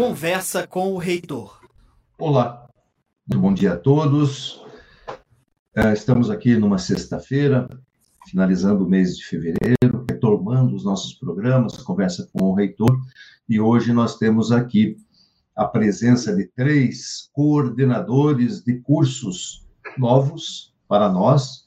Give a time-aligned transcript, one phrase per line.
[0.00, 1.60] Conversa com o reitor.
[2.16, 2.66] Olá,
[3.28, 4.64] muito bom dia a todos.
[5.76, 7.68] É, estamos aqui numa sexta-feira,
[8.26, 12.98] finalizando o mês de fevereiro, retomando os nossos programas, conversa com o reitor,
[13.46, 14.96] e hoje nós temos aqui
[15.54, 19.66] a presença de três coordenadores de cursos
[19.98, 21.66] novos para nós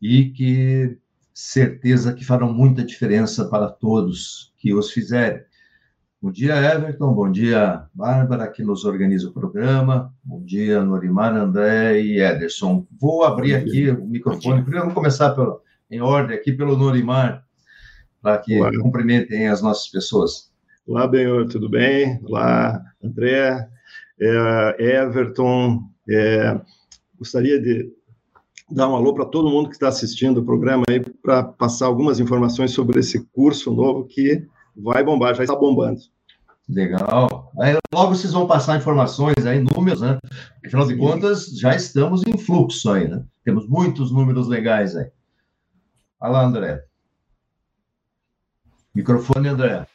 [0.00, 0.96] e que
[1.34, 5.42] certeza que farão muita diferença para todos que os fizerem.
[6.24, 7.12] Bom dia, Everton.
[7.12, 10.10] Bom dia, Bárbara, que nos organiza o programa.
[10.24, 12.86] Bom dia, Norimar, André e Ederson.
[12.98, 14.62] Vou abrir aqui o microfone.
[14.62, 15.60] Primeiro, vamos começar pelo,
[15.90, 17.44] em ordem aqui pelo Norimar,
[18.22, 18.70] para que Olá.
[18.80, 20.50] cumprimentem as nossas pessoas.
[20.86, 22.18] Olá, Benhor, tudo bem?
[22.24, 23.68] Olá, André,
[24.18, 25.82] é, Everton.
[26.08, 26.58] É,
[27.18, 27.92] gostaria de
[28.70, 32.18] dar um alô para todo mundo que está assistindo o programa aí, para passar algumas
[32.18, 34.42] informações sobre esse curso novo que
[34.74, 36.13] vai bombar, já está bombando.
[36.68, 37.52] Legal.
[37.60, 40.18] Aí, logo vocês vão passar informações aí, números, né?
[40.64, 43.22] Afinal de contas, já estamos em fluxo aí, né?
[43.44, 45.10] Temos muitos números legais aí.
[46.18, 46.84] Olha lá, André.
[48.94, 49.86] Microfone, André.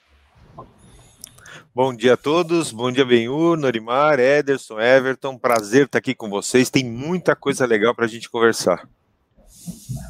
[1.74, 6.70] Bom dia a todos, bom dia Benhur, Norimar, Ederson, Everton, prazer estar aqui com vocês,
[6.70, 8.88] tem muita coisa legal para a gente conversar.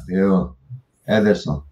[0.08, 0.56] Valeu.
[1.06, 1.69] Ederson.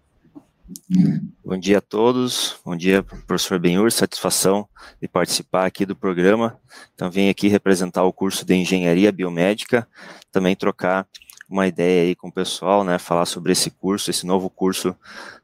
[1.43, 4.69] Bom dia a todos, bom dia, professor Benhur, satisfação
[5.01, 6.59] de participar aqui do programa.
[6.93, 9.87] Então, vim aqui representar o curso de Engenharia Biomédica,
[10.31, 11.07] também trocar
[11.49, 14.95] uma ideia aí com o pessoal, né, falar sobre esse curso, esse novo curso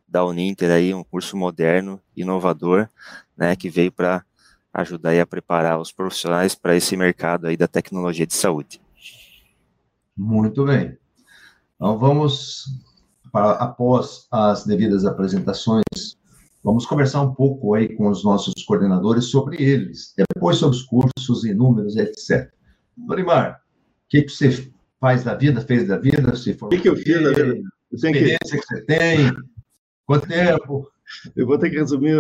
[0.08, 2.88] da Uninter aí, um curso moderno, inovador,
[3.36, 4.24] né, que veio para
[4.72, 8.80] ajudar aí a preparar os profissionais para esse mercado aí da tecnologia de saúde.
[10.16, 10.96] Muito bem.
[11.76, 12.85] Então, vamos
[13.36, 15.84] para, após as devidas apresentações,
[16.64, 21.44] vamos conversar um pouco aí com os nossos coordenadores sobre eles, depois sobre os cursos
[21.44, 22.50] e números, etc.
[22.96, 23.60] Dorimar,
[24.06, 26.68] o que, que você faz da vida, fez da vida, se for...
[26.68, 27.60] O que, que eu fiz da vida?
[27.92, 28.58] Experiência que...
[28.58, 29.34] que você tem,
[30.06, 30.90] quanto tempo...
[31.36, 32.16] Eu vou ter que resumir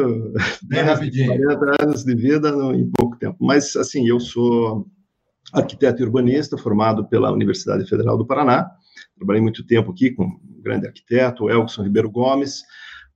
[0.63, 1.41] Bem rapidinho.
[1.41, 3.37] 40 anos de vida em pouco tempo.
[3.39, 4.85] Mas, assim, eu sou
[5.53, 8.69] arquiteto urbanista, formado pela Universidade Federal do Paraná.
[9.17, 12.63] Trabalhei muito tempo aqui com grande arquiteto, Elkson Ribeiro Gomes.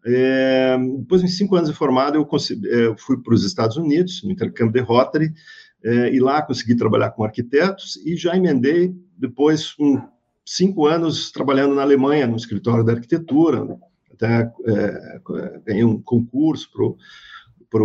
[0.05, 2.27] É, depois de cinco anos de formado, eu,
[2.71, 5.33] é, eu fui para os Estados Unidos, no intercâmbio de Rotary,
[5.83, 10.01] é, e lá consegui trabalhar com arquitetos e já emendei depois um,
[10.45, 13.77] cinco anos trabalhando na Alemanha, no escritório da arquitetura,
[14.13, 15.21] até é,
[15.65, 17.79] ganhei um concurso para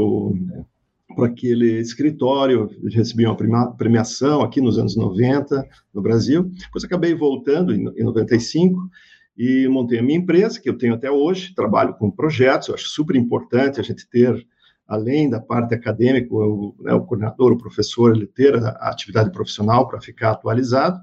[1.14, 3.36] para aquele escritório, recebi uma
[3.76, 8.90] premiação aqui nos anos 90 no Brasil, depois acabei voltando em 95
[9.36, 12.88] e montei a minha empresa, que eu tenho até hoje, trabalho com projetos, eu acho
[12.88, 14.46] super importante a gente ter,
[14.86, 19.32] além da parte acadêmica, o, né, o coordenador, o professor, ele ter a, a atividade
[19.32, 21.00] profissional para ficar atualizado.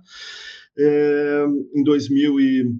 [0.77, 2.79] É, em 2002,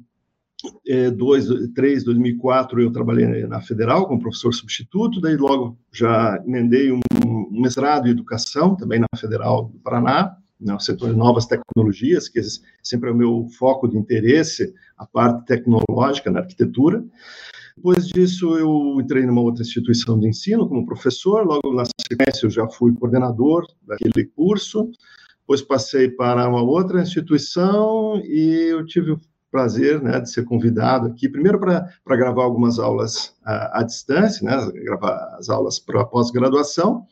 [1.18, 7.62] 2003, 2004, eu trabalhei na Federal como professor substituto, daí logo já emendei um, um
[7.62, 12.40] mestrado em educação, também na Federal do Paraná, no setor de novas tecnologias, que
[12.84, 17.04] sempre é o meu foco de interesse, a parte tecnológica na arquitetura.
[17.76, 22.50] Depois disso, eu entrei numa outra instituição de ensino como professor, logo na sequência eu
[22.50, 24.92] já fui coordenador daquele curso,
[25.40, 29.20] depois passei para uma outra instituição e eu tive o
[29.50, 34.72] prazer né, de ser convidado aqui, primeiro para gravar algumas aulas à, à distância, né,
[34.84, 37.06] gravar as aulas para pós-graduação,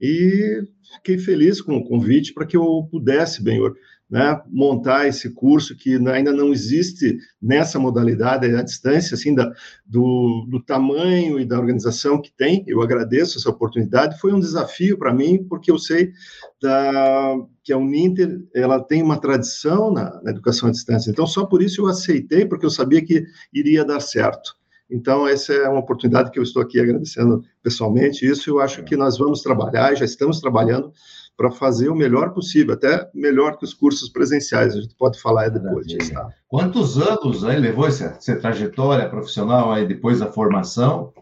[0.00, 0.62] e
[0.94, 3.74] fiquei feliz com o convite para que eu pudesse, Benhor,
[4.08, 9.50] né, montar esse curso que ainda não existe nessa modalidade, à distância, assim, da,
[9.84, 12.64] do, do tamanho e da organização que tem.
[12.66, 14.20] Eu agradeço essa oportunidade.
[14.20, 16.12] Foi um desafio para mim, porque eu sei
[16.60, 21.10] da, que a Uninter ela tem uma tradição na, na educação à distância.
[21.10, 24.54] Então, só por isso eu aceitei, porque eu sabia que iria dar certo.
[24.90, 28.26] Então, essa é uma oportunidade que eu estou aqui agradecendo pessoalmente.
[28.26, 30.92] Isso eu acho que nós vamos trabalhar, já estamos trabalhando
[31.36, 34.74] para fazer o melhor possível, até melhor que os cursos presenciais.
[34.74, 36.12] A gente pode falar depois disso.
[36.12, 36.28] Tá?
[36.48, 41.12] Quantos anos aí levou essa, essa trajetória profissional aí depois da formação?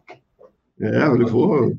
[0.81, 1.75] É, levou.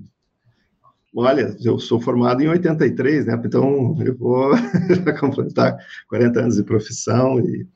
[1.16, 3.40] Olha, eu sou formado em 83, né?
[3.46, 4.52] Então eu vou
[5.20, 5.78] completar
[6.10, 7.68] 40 anos de profissão e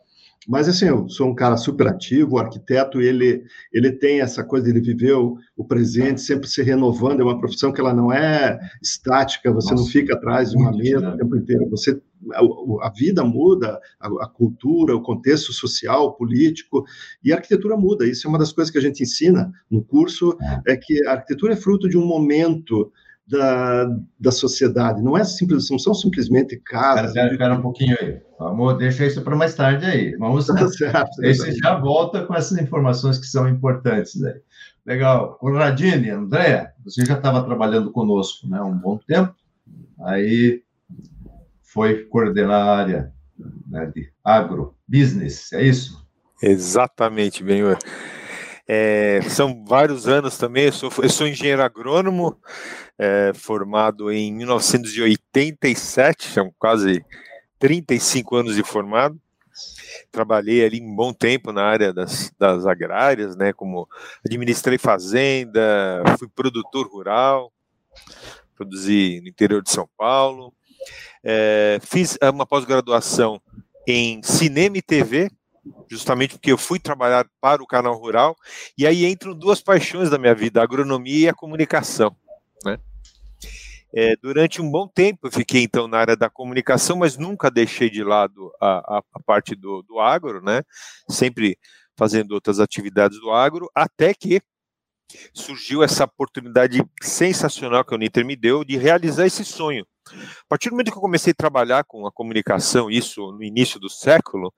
[0.48, 3.44] mas, assim, eu sou um cara super ativo, o arquiteto, ele,
[3.74, 7.82] ele tem essa coisa, ele viveu o presente, sempre se renovando, é uma profissão que
[7.82, 11.10] ela não é estática, você Nossa, não fica atrás de uma mesa né?
[11.10, 12.02] o tempo inteiro, você,
[12.34, 16.86] a, a vida muda, a, a, cultura, o contexto social, político,
[17.22, 20.38] e a arquitetura muda, isso é uma das coisas que a gente ensina no curso,
[20.66, 22.92] é, é que a arquitetura é fruto de um momento
[23.28, 23.86] da,
[24.20, 25.02] da sociedade.
[25.02, 27.10] Não é simples, não são simplesmente casas.
[27.10, 28.22] Espera, espera um pouquinho aí.
[28.40, 30.16] Vamos, deixa isso para mais tarde aí.
[30.18, 30.48] Vamos.
[30.48, 34.36] Tá certo, aí você já volta com essas informações que são importantes aí.
[34.86, 35.38] Legal.
[35.40, 39.36] Conradini, André, você já estava trabalhando conosco, né, um bom tempo.
[40.02, 40.64] Aí
[41.62, 43.14] foi coordenar a área
[43.68, 46.08] né, de agrobusiness, é isso?
[46.42, 47.78] Exatamente, Benhor.
[48.68, 52.38] É, são vários anos também, eu sou, eu sou engenheiro agrônomo,
[53.00, 57.06] é, formado em 1987, são quase
[57.60, 59.18] 35 anos de formado.
[60.12, 63.88] Trabalhei ali um bom tempo na área das, das agrárias, né, como
[64.26, 67.52] administrei fazenda, fui produtor rural,
[68.54, 70.54] produzi no interior de São Paulo,
[71.24, 73.42] é, fiz uma pós-graduação
[73.88, 75.32] em cinema e TV,
[75.90, 78.36] justamente porque eu fui trabalhar para o canal rural,
[78.78, 82.16] e aí entram duas paixões da minha vida, a agronomia e a comunicação.
[82.64, 82.78] Né?
[83.94, 87.90] É, durante um bom tempo eu fiquei então na área da comunicação, mas nunca deixei
[87.90, 90.64] de lado a, a, a parte do, do agro, né?
[91.10, 91.58] sempre
[91.98, 94.42] fazendo outras atividades do agro, até que
[95.34, 99.86] surgiu essa oportunidade sensacional que a Uninter me deu de realizar esse sonho.
[100.10, 103.80] A partir do momento que eu comecei a trabalhar com a comunicação, isso no início
[103.80, 104.54] do século,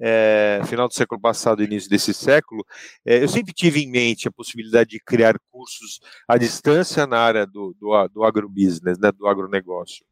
[0.00, 2.64] é, final do século passado, início desse século,
[3.04, 7.46] é, eu sempre tive em mente a possibilidade de criar cursos à distância na área
[7.46, 10.04] do, do, do agrobusiness, né, do agronegócio.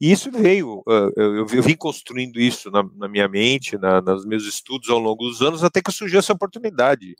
[0.00, 0.82] E isso veio,
[1.16, 5.24] eu, eu vim construindo isso na, na minha mente, na, nos meus estudos ao longo
[5.24, 7.14] dos anos, até que surgiu essa oportunidade.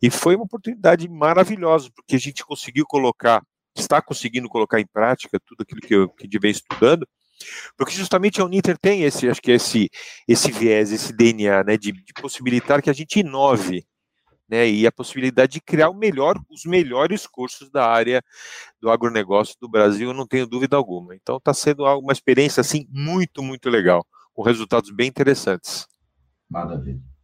[0.00, 3.42] E foi uma oportunidade maravilhosa, porque a gente conseguiu colocar,
[3.76, 7.06] está conseguindo colocar em prática tudo aquilo que eu que vem estudando,
[7.76, 9.90] porque justamente a Uninter tem esse, acho que esse,
[10.26, 13.86] esse viés, esse DNA, né, de, de possibilitar que a gente inove,
[14.48, 18.22] né, e a possibilidade de criar melhor, os melhores cursos da área
[18.80, 21.14] do agronegócio do Brasil, não tenho dúvida alguma.
[21.14, 25.86] Então está sendo uma experiência assim muito, muito legal, com resultados bem interessantes.
[26.48, 27.15] Maravilha.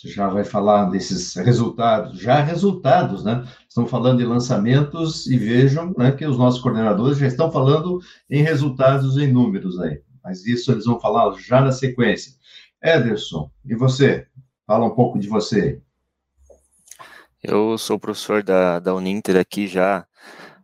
[0.00, 3.46] Você já vai falar desses resultados, já resultados, né?
[3.68, 8.00] Estão falando de lançamentos e vejam né, que os nossos coordenadores já estão falando
[8.30, 10.00] em resultados em números aí.
[10.24, 12.32] Mas isso eles vão falar já na sequência.
[12.82, 14.26] Ederson, e você?
[14.66, 15.82] Fala um pouco de você.
[17.42, 20.06] Eu sou professor da, da Uninter aqui já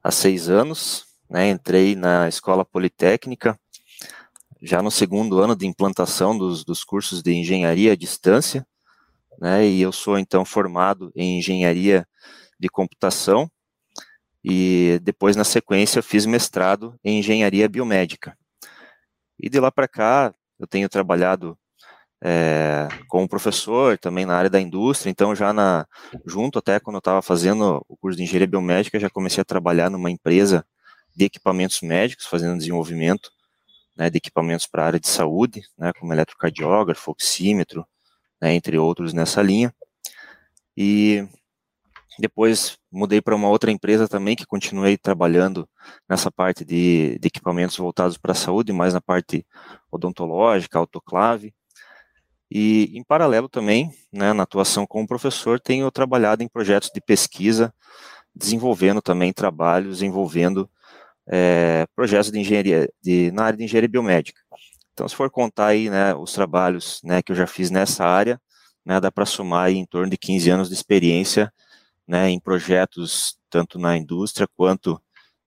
[0.03, 1.50] há seis anos, né?
[1.50, 3.59] Entrei na escola politécnica
[4.62, 8.67] já no segundo ano de implantação dos, dos cursos de engenharia à distância
[9.41, 9.67] né?
[9.67, 12.06] E eu sou então formado em engenharia
[12.59, 13.50] de computação
[14.44, 18.37] e depois na sequência fiz mestrado em engenharia biomédica.
[19.38, 21.59] E de lá para cá eu tenho trabalhado
[22.23, 25.87] é, como professor também na área da indústria, então já na
[26.25, 29.91] junto até quando eu estava fazendo o curso de engenharia biomédica já comecei a trabalhar
[29.91, 30.65] numa empresa
[31.15, 33.31] de equipamentos médicos, fazendo desenvolvimento
[33.97, 37.87] né, de equipamentos para a área de saúde, né, como eletrocardiógrafo, oxímetro,
[38.41, 39.75] né, entre outros nessa linha.
[40.77, 41.27] E
[42.19, 45.69] depois mudei para uma outra empresa também, que continuei trabalhando
[46.09, 49.47] nessa parte de, de equipamentos voltados para a saúde, mais na parte
[49.91, 51.55] odontológica, autoclave.
[52.50, 57.75] E, em paralelo também, né, na atuação como professor, tenho trabalhado em projetos de pesquisa,
[58.35, 60.71] desenvolvendo também trabalhos envolvendo
[61.28, 64.40] é, projetos de engenharia, de, na área de engenharia biomédica.
[64.97, 68.41] Então, se for contar aí, né, os trabalhos, né, que eu já fiz nessa área,
[68.83, 71.53] né, dá para somar aí em torno de 15 anos de experiência,
[72.09, 74.99] né, em projetos tanto na indústria quanto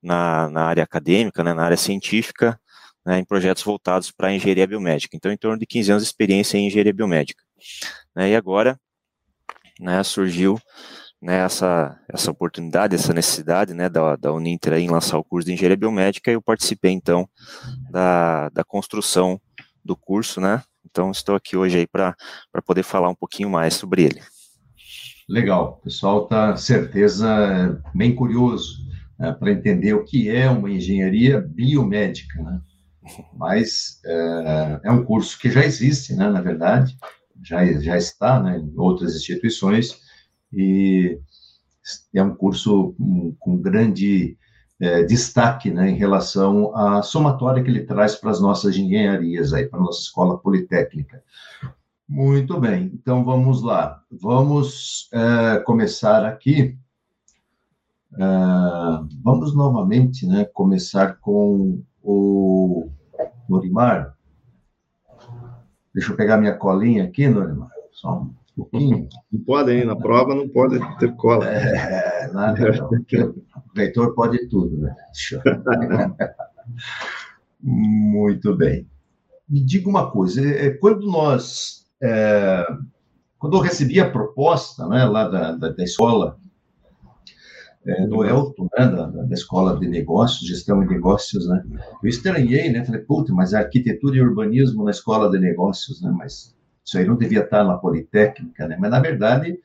[0.04, 2.62] na, na área acadêmica, né, na área científica,
[3.04, 5.18] né, em projetos voltados para a engenharia biomédica.
[5.18, 7.44] Então, em torno de 15 anos de experiência em engenharia biomédica.
[8.16, 8.80] Né, e agora,
[9.80, 10.62] né, surgiu
[11.22, 15.54] né, essa, essa oportunidade, essa necessidade né, da, da Uninter em lançar o curso de
[15.54, 17.28] Engenharia Biomédica, eu participei, então,
[17.92, 19.40] da, da construção
[19.84, 20.64] do curso, né?
[20.86, 22.16] Então, estou aqui hoje aí para
[22.66, 24.22] poder falar um pouquinho mais sobre ele.
[25.28, 28.78] Legal, o pessoal está, certeza, bem curioso
[29.20, 32.62] né, para entender o que é uma engenharia biomédica, né?
[33.34, 36.96] Mas é, é um curso que já existe, né, na verdade,
[37.44, 40.00] já, já está né, em outras instituições,
[40.52, 41.20] e
[42.14, 42.96] é um curso
[43.40, 44.38] com grande
[44.80, 49.68] é, destaque né, em relação à somatória que ele traz para as nossas engenharias, aí,
[49.68, 51.24] para a nossa escola politécnica.
[52.08, 54.02] Muito bem, então vamos lá.
[54.10, 56.78] Vamos é, começar aqui.
[58.18, 58.24] É,
[59.24, 62.90] vamos novamente né, começar com o
[63.48, 64.16] Norimar.
[65.94, 67.70] Deixa eu pegar minha colinha aqui, Norimar.
[67.92, 69.08] Só um pouquinho.
[69.32, 71.46] Não podem, na prova não pode ter cola.
[71.46, 72.90] É, nada, não.
[72.90, 74.96] O reitor pode tudo, né?
[77.62, 78.88] Muito bem.
[79.48, 82.66] Me diga uma coisa, é, é, quando nós, é,
[83.38, 86.38] quando eu recebi a proposta, né, lá da, da, da escola,
[87.86, 91.64] é, do Elton, né, da, da, escola de negócios, gestão e negócios, né,
[92.04, 96.56] eu estranhei, né, falei, puta, mas arquitetura e urbanismo na escola de negócios, né, mas
[96.90, 99.60] isso aí não devia estar na Politécnica, né, mas na verdade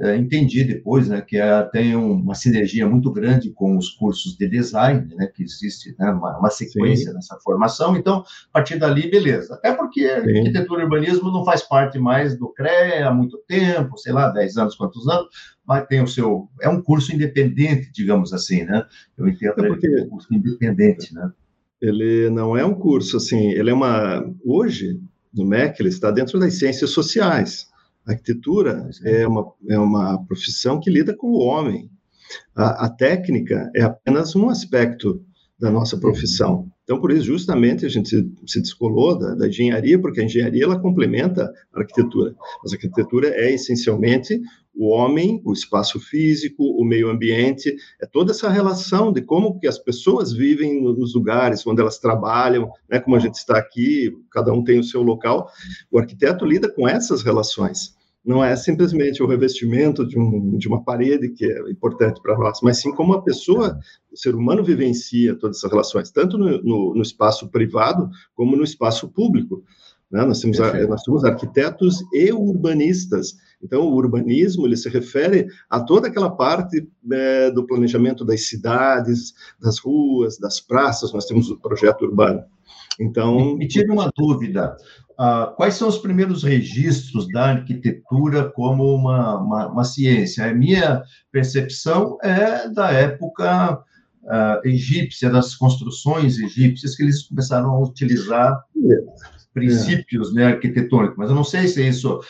[0.00, 4.48] é, entendi depois né, que é, tem uma sinergia muito grande com os cursos de
[4.48, 7.14] design, né, que existe né, uma, uma, sequência Sim.
[7.14, 7.94] nessa formação.
[7.94, 9.54] Então, a partir dali, beleza.
[9.54, 10.38] Até porque Sim.
[10.38, 14.56] arquitetura e urbanismo não faz parte mais do CREA há muito tempo, sei lá, 10
[14.56, 15.26] anos, quantos anos,
[15.66, 16.48] mas tem o seu.
[16.62, 18.86] É um curso independente, digamos assim, né?
[19.16, 19.86] Eu entendo é porque...
[19.86, 21.30] é um curso independente, né?
[21.82, 24.24] Ele não é um curso assim, ele é uma.
[24.42, 24.98] Hoje,
[25.32, 27.66] no MEC, ele está dentro das ciências sociais.
[28.06, 31.90] A arquitetura é uma, é uma profissão que lida com o homem.
[32.54, 35.24] A, a técnica é apenas um aspecto
[35.58, 36.71] da nossa profissão.
[36.84, 40.64] Então, por isso, justamente, a gente se, se descolou da, da, engenharia, porque a engenharia
[40.64, 42.34] ela complementa a arquitetura.
[42.62, 44.40] Mas a arquitetura é essencialmente
[44.74, 49.66] o homem, o espaço físico, o meio ambiente, é toda essa relação de como que
[49.66, 54.52] as pessoas vivem nos lugares, onde elas trabalham, né, como a gente está aqui, cada
[54.52, 55.48] um tem o seu local.
[55.90, 60.82] O arquiteto lida com essas relações não é simplesmente o revestimento de, um, de uma
[60.82, 63.78] parede que é importante para nós, mas sim como a pessoa,
[64.12, 68.62] o ser humano vivencia todas essas relações, tanto no, no, no espaço privado como no
[68.62, 69.64] espaço público.
[70.12, 70.24] Né?
[70.24, 73.34] Nós, temos, nós temos arquitetos e urbanistas.
[73.62, 79.32] Então, o urbanismo ele se refere a toda aquela parte é, do planejamento das cidades,
[79.60, 81.12] das ruas, das praças.
[81.12, 82.42] Nós temos o projeto urbano.
[83.00, 84.76] Então, me tire uma dúvida.
[85.12, 90.44] Uh, quais são os primeiros registros da arquitetura como uma, uma, uma ciência?
[90.44, 97.82] A minha percepção é da época uh, egípcia, das construções egípcias, que eles começaram a
[97.82, 98.62] utilizar
[99.52, 100.34] princípios é.
[100.34, 102.20] né, arquitetônicos, mas eu não sei se isso,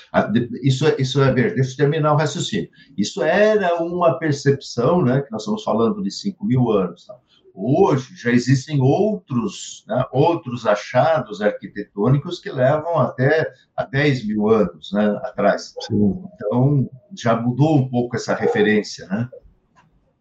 [0.63, 1.55] isso, isso é verdade.
[1.57, 2.69] Deixa eu terminar o raciocínio.
[2.97, 7.07] Isso era uma percepção, né, que nós estamos falando de 5 mil anos.
[7.07, 7.17] Tá?
[7.55, 14.91] Hoje já existem outros, né, outros achados arquitetônicos que levam até a 10 mil anos
[14.93, 15.75] né, atrás.
[15.81, 16.25] Sim.
[16.35, 19.29] Então, já mudou um pouco essa referência, né?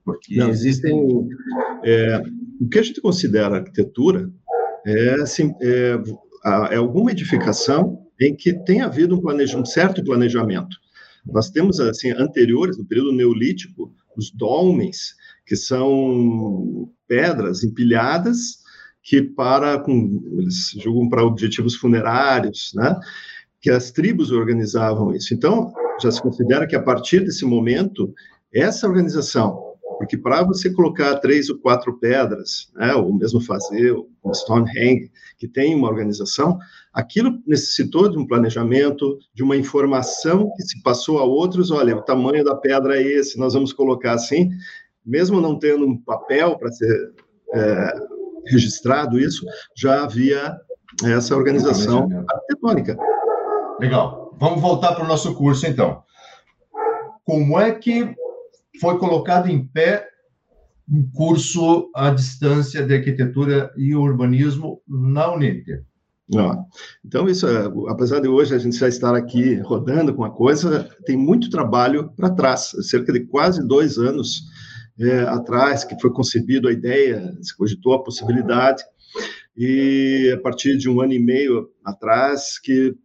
[0.03, 0.35] Porque...
[0.35, 1.29] Não, existem...
[1.83, 2.21] É,
[2.59, 4.29] o que a gente considera arquitetura
[4.85, 5.97] é, assim, é,
[6.71, 10.77] é alguma edificação em que tem havido um, planeja, um certo planejamento.
[11.25, 18.61] Nós temos, assim, anteriores, no período neolítico, os dolmens, que são pedras empilhadas
[19.03, 22.99] que para com eles julgam para objetivos funerários, né?
[23.59, 25.33] Que as tribos organizavam isso.
[25.33, 28.13] Então já se considera que a partir desse momento
[28.53, 29.70] essa organização,
[30.01, 33.93] porque para você colocar três ou quatro pedras, né, ou mesmo fazer
[34.23, 36.57] um Stonehenge que tem uma organização,
[36.91, 41.69] aquilo necessitou de um planejamento, de uma informação que se passou a outros.
[41.69, 44.49] Olha, o tamanho da pedra é esse, nós vamos colocar assim
[45.05, 47.13] mesmo não tendo um papel para ser
[47.53, 47.93] é,
[48.47, 50.57] registrado isso, já havia
[51.03, 52.97] essa organização arquitetônica.
[53.79, 54.35] Legal.
[54.39, 56.03] Vamos voltar para o nosso curso, então.
[57.23, 58.15] Como é que
[58.79, 60.07] foi colocado em pé
[60.89, 65.85] um curso à distância de arquitetura e urbanismo na Uninter?
[67.03, 70.89] Então, isso, é, apesar de hoje a gente já estar aqui rodando com a coisa,
[71.05, 74.43] tem muito trabalho para trás, cerca de quase dois anos
[74.99, 78.83] é, atrás, que foi concebido a ideia, se cogitou a possibilidade,
[79.57, 82.95] e a partir de um ano e meio atrás, que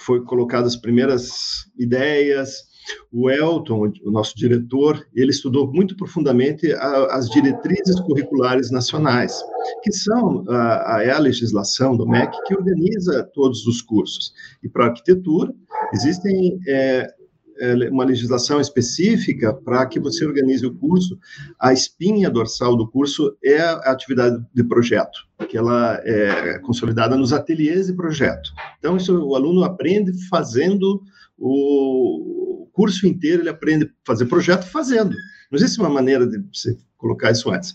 [0.00, 1.30] foi colocadas as primeiras
[1.76, 2.71] ideias,
[3.12, 6.72] o Elton, o nosso diretor, ele estudou muito profundamente
[7.10, 9.40] as diretrizes curriculares nacionais,
[9.82, 14.32] que são a, a, é legislação do MEC que organiza todos os cursos.
[14.62, 15.52] E para arquitetura,
[15.92, 17.12] existem é,
[17.58, 21.18] é, uma legislação específica para que você organize o curso.
[21.60, 27.32] A espinha dorsal do curso é a atividade de projeto, que ela é consolidada nos
[27.32, 28.50] ateliês de projeto.
[28.78, 31.02] Então, isso o aluno aprende fazendo
[31.38, 32.41] o
[32.72, 35.14] curso inteiro, ele aprende a fazer projeto fazendo.
[35.50, 37.74] Não existe uma maneira de você colocar isso antes.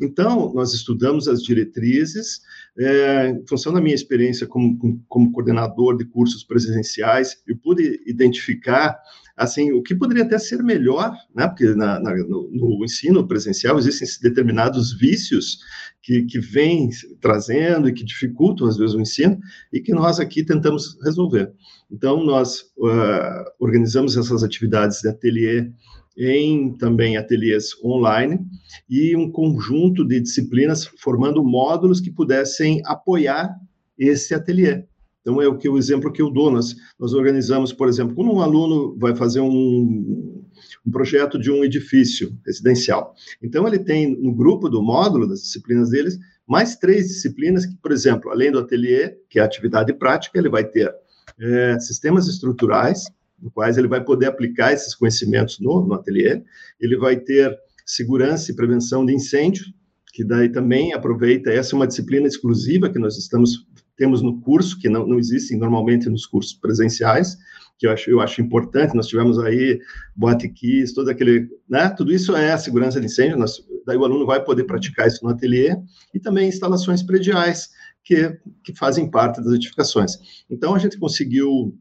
[0.00, 2.40] Então, nós estudamos as diretrizes,
[2.78, 8.98] é, em função da minha experiência como, como coordenador de cursos presenciais, eu pude identificar
[9.40, 11.48] assim o que poderia até ser melhor, né?
[11.48, 15.60] Porque na, na, no, no, ensino presencial existem determinados vícios
[16.02, 16.90] que, que vêm
[17.22, 19.38] trazendo e que dificultam às vezes o ensino
[19.72, 21.50] e que nós aqui tentamos resolver.
[21.90, 25.70] Então nós uh, organizamos essas atividades de ateliê
[26.18, 28.38] em também ateliês online
[28.90, 33.56] e um conjunto de disciplinas formando módulos que pudessem apoiar
[33.98, 34.84] esse ateliê.
[35.20, 36.50] Então, é o que o exemplo que eu dou.
[36.50, 40.44] Nós, nós organizamos, por exemplo, quando um aluno vai fazer um,
[40.86, 43.14] um projeto de um edifício residencial.
[43.42, 46.18] Então, ele tem no grupo do módulo das disciplinas deles
[46.50, 50.48] mais três disciplinas que, por exemplo, além do ateliê, que é a atividade prática, ele
[50.48, 50.92] vai ter
[51.38, 53.04] é, sistemas estruturais,
[53.40, 56.42] no quais ele vai poder aplicar esses conhecimentos no, no ateliê,
[56.80, 59.64] ele vai ter segurança e prevenção de incêndio,
[60.12, 63.64] que daí também aproveita, essa é uma disciplina exclusiva que nós estamos
[64.00, 67.36] temos no curso, que não, não existem normalmente nos cursos presenciais,
[67.78, 69.78] que eu acho, eu acho importante, nós tivemos aí
[70.16, 74.24] botiquis, todo aquele, né, tudo isso é a segurança de incêndio, nós, daí o aluno
[74.24, 75.76] vai poder praticar isso no ateliê,
[76.14, 77.68] e também instalações prediais,
[78.02, 80.12] que, que fazem parte das edificações.
[80.48, 81.76] Então, a gente conseguiu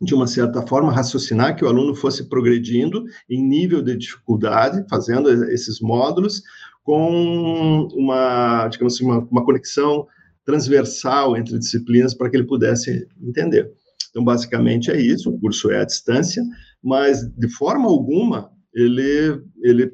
[0.00, 5.28] de uma certa forma, raciocinar que o aluno fosse progredindo em nível de dificuldade, fazendo
[5.50, 6.42] esses módulos,
[6.82, 10.06] com uma, digamos assim, uma, uma conexão
[10.44, 13.70] transversal entre disciplinas para que ele pudesse entender.
[14.10, 16.42] Então, basicamente é isso, o curso é à distância,
[16.82, 19.92] mas de forma alguma ele, ele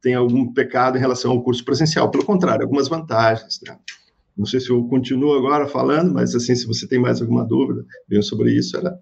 [0.00, 3.60] tem algum pecado em relação ao curso presencial, pelo contrário, algumas vantagens.
[3.66, 3.76] Né?
[4.36, 7.84] Não sei se eu continuo agora falando, mas assim, se você tem mais alguma dúvida
[8.22, 8.96] sobre isso, era...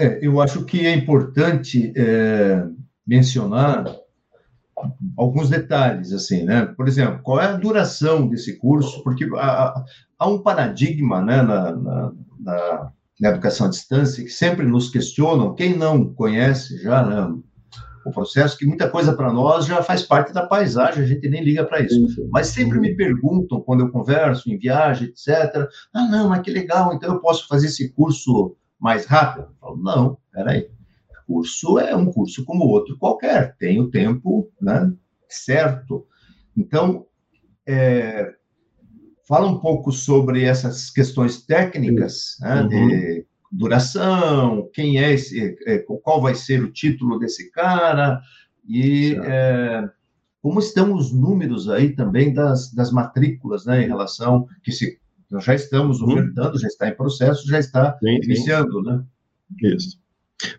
[0.00, 2.66] É, eu acho que é importante é,
[3.06, 3.86] mencionar
[5.16, 6.66] alguns detalhes, assim, né?
[6.76, 9.02] Por exemplo, qual é a duração desse curso?
[9.02, 9.84] Porque há,
[10.18, 15.54] há um paradigma, né, na, na, na, na, educação à distância que sempre nos questionam,
[15.54, 17.34] quem não conhece já, né,
[18.04, 21.42] o processo, que muita coisa para nós já faz parte da paisagem, a gente nem
[21.42, 22.28] liga para isso.
[22.30, 26.94] Mas sempre me perguntam, quando eu converso em viagem, etc., ah, não, mas que legal,
[26.94, 29.46] então eu posso fazer esse curso mais rápido?
[29.46, 30.68] Eu falo, não, peraí
[31.26, 34.92] curso é um curso como outro qualquer, tem o tempo né,
[35.28, 36.06] certo.
[36.56, 37.06] Então,
[37.66, 38.32] é,
[39.26, 42.68] fala um pouco sobre essas questões técnicas né, uhum.
[42.68, 48.20] de duração, quem é esse, é, qual vai ser o título desse cara
[48.68, 49.88] e é,
[50.42, 54.98] como estão os números aí também das, das matrículas, né, em relação que se
[55.30, 56.12] nós já estamos uhum.
[56.12, 56.58] ofertando, uhum.
[56.58, 58.86] já está em processo, já está sim, iniciando, sim.
[58.86, 59.04] né?
[59.74, 60.05] Isso.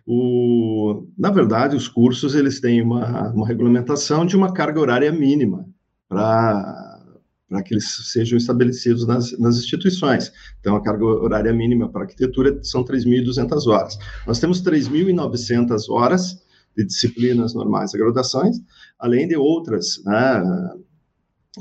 [0.06, 5.68] O, na verdade, os cursos eles têm uma, uma regulamentação de uma carga horária mínima
[6.08, 10.32] para que eles sejam estabelecidos nas, nas, instituições.
[10.60, 13.98] Então, a carga horária mínima para arquitetura são 3.200 horas.
[14.26, 16.42] Nós temos 3.900 horas
[16.76, 18.56] de disciplinas normais e graduações,
[18.98, 20.72] além de outras né,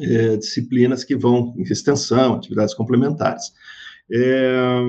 [0.01, 3.51] é, disciplinas que vão em extensão, atividades complementares.
[4.11, 4.79] É,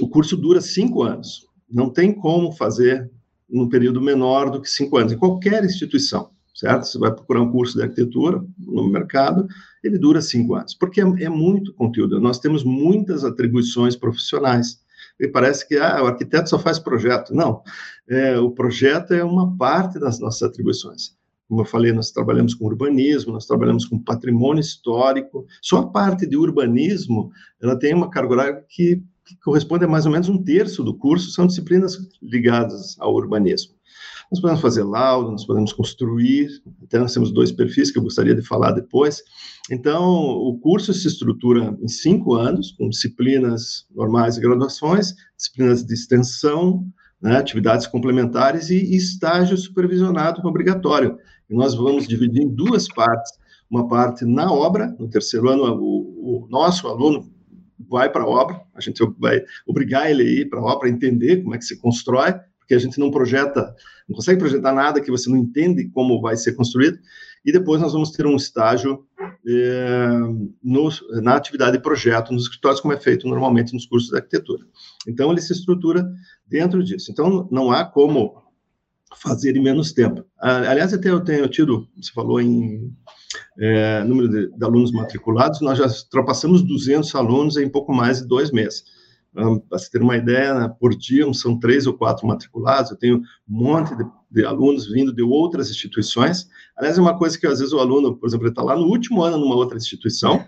[0.00, 1.45] o curso dura cinco anos.
[1.70, 3.10] Não tem como fazer
[3.48, 6.86] num período menor do que cinco anos, em qualquer instituição, certo?
[6.86, 9.46] Você vai procurar um curso de arquitetura no mercado,
[9.82, 12.20] ele dura cinco anos, porque é, é muito conteúdo.
[12.20, 14.84] Nós temos muitas atribuições profissionais.
[15.18, 17.34] E parece que ah, o arquiteto só faz projeto.
[17.34, 17.62] Não,
[18.08, 21.16] é, o projeto é uma parte das nossas atribuições.
[21.48, 25.46] Como eu falei, nós trabalhamos com urbanismo, nós trabalhamos com patrimônio histórico.
[25.62, 27.30] Só a parte de urbanismo,
[27.62, 30.94] ela tem uma carga horária que que corresponde a mais ou menos um terço do
[30.94, 33.74] curso, são disciplinas ligadas ao urbanismo.
[34.30, 36.48] Nós podemos fazer laudo, nós podemos construir,
[36.82, 39.22] até nós temos dois perfis que eu gostaria de falar depois.
[39.70, 45.94] Então, o curso se estrutura em cinco anos, com disciplinas normais e graduações, disciplinas de
[45.94, 46.86] extensão,
[47.20, 51.18] né, atividades complementares e, e estágio supervisionado obrigatório.
[51.48, 53.32] E nós vamos dividir em duas partes.
[53.68, 57.28] Uma parte na obra, no terceiro ano, o, o nosso aluno
[57.78, 61.42] vai para a obra, a gente vai obrigar ele a ir para a obra, entender
[61.42, 63.74] como é que se constrói, porque a gente não projeta,
[64.08, 66.98] não consegue projetar nada que você não entende como vai ser construído,
[67.44, 69.06] e depois nós vamos ter um estágio
[69.46, 70.08] é,
[70.62, 70.88] no,
[71.22, 74.64] na atividade de projeto nos escritórios, como é feito normalmente nos cursos de arquitetura.
[75.06, 76.10] Então, ele se estrutura
[76.44, 77.12] dentro disso.
[77.12, 78.42] Então, não há como
[79.16, 80.24] fazer em menos tempo.
[80.38, 82.92] Aliás, até eu tenho tido, você falou em
[83.58, 88.28] é, número de, de, alunos matriculados, nós já ultrapassamos 200 alunos em pouco mais de
[88.28, 88.84] dois meses.
[89.32, 93.16] Para você ter uma ideia, né, por dia são três ou quatro matriculados, eu tenho
[93.18, 96.48] um monte de, de, alunos vindo de outras instituições.
[96.76, 99.22] Aliás, é uma coisa que às vezes o aluno, por exemplo, está lá no último
[99.22, 100.42] ano numa outra instituição,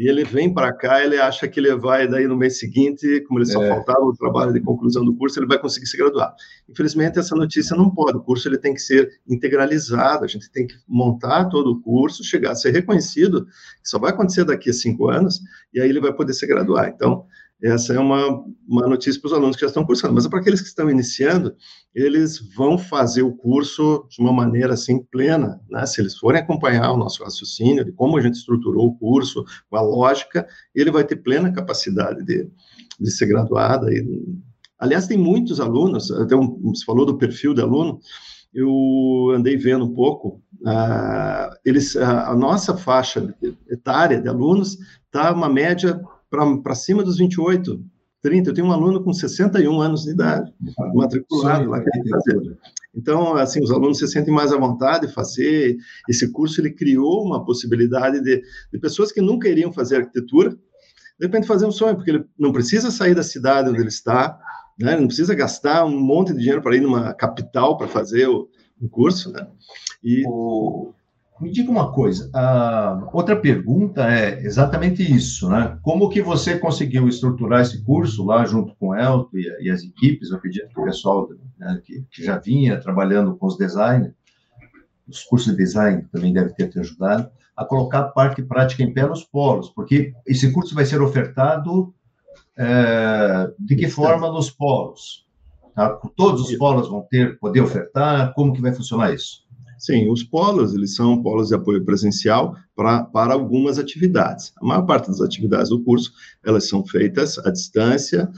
[0.00, 3.38] e ele vem para cá, ele acha que ele vai daí no mês seguinte, como
[3.38, 3.68] ele só é.
[3.68, 6.34] faltava o trabalho de conclusão do curso, ele vai conseguir se graduar.
[6.66, 10.66] Infelizmente, essa notícia não pode, o curso ele tem que ser integralizado, a gente tem
[10.66, 13.46] que montar todo o curso, chegar a ser reconhecido,
[13.84, 15.38] só vai acontecer daqui a cinco anos,
[15.74, 16.88] e aí ele vai poder se graduar.
[16.88, 17.26] Então,
[17.62, 20.60] essa é uma, uma notícia para os alunos que já estão cursando, mas para aqueles
[20.60, 21.54] que estão iniciando,
[21.94, 25.84] eles vão fazer o curso de uma maneira assim plena, né?
[25.84, 29.76] Se eles forem acompanhar o nosso raciocínio, de como a gente estruturou o curso, com
[29.76, 32.48] a lógica, ele vai ter plena capacidade de,
[32.98, 33.92] de ser graduado.
[33.92, 34.06] E,
[34.78, 38.00] aliás, tem muitos alunos, até um, você falou do perfil de aluno,
[38.54, 43.32] eu andei vendo um pouco, uh, eles, uh, a nossa faixa
[43.68, 47.82] etária de alunos está uma média para cima dos 28,
[48.22, 48.50] 30.
[48.50, 50.52] Eu tenho um aluno com 61 anos de idade,
[50.94, 51.82] matriculado lá.
[52.94, 55.76] Então, assim, os alunos se sentem mais à vontade de fazer.
[56.08, 61.26] Esse curso ele criou uma possibilidade de, de pessoas que nunca iriam fazer arquitetura, de
[61.26, 64.38] repente fazer um sonho, porque ele não precisa sair da cidade onde ele está,
[64.78, 64.92] né?
[64.92, 68.48] Ele não precisa gastar um monte de dinheiro para ir numa capital para fazer o,
[68.80, 69.46] o curso, né?
[70.02, 70.94] E o,
[71.40, 75.78] me diga uma coisa, a outra pergunta é exatamente isso, né?
[75.82, 79.82] Como que você conseguiu estruturar esse curso lá junto com o Elton e, e, as
[79.82, 80.30] equipes?
[80.30, 84.14] Eu acredito que o pessoal né, que, que, já vinha trabalhando com os designers,
[85.08, 88.92] os cursos de design também deve ter te ajudado, a colocar a parte prática em
[88.92, 91.94] pé nos polos, porque esse curso vai ser ofertado
[92.56, 95.26] é, de que forma nos polos?
[95.74, 95.88] Tá?
[96.16, 98.34] Todos os polos vão ter, poder ofertar?
[98.34, 99.48] Como que vai funcionar isso?
[99.80, 104.52] Sim, os polos, eles são polos de apoio presencial pra, para algumas atividades.
[104.60, 106.12] A maior parte das atividades do curso,
[106.44, 108.30] elas são feitas à distância,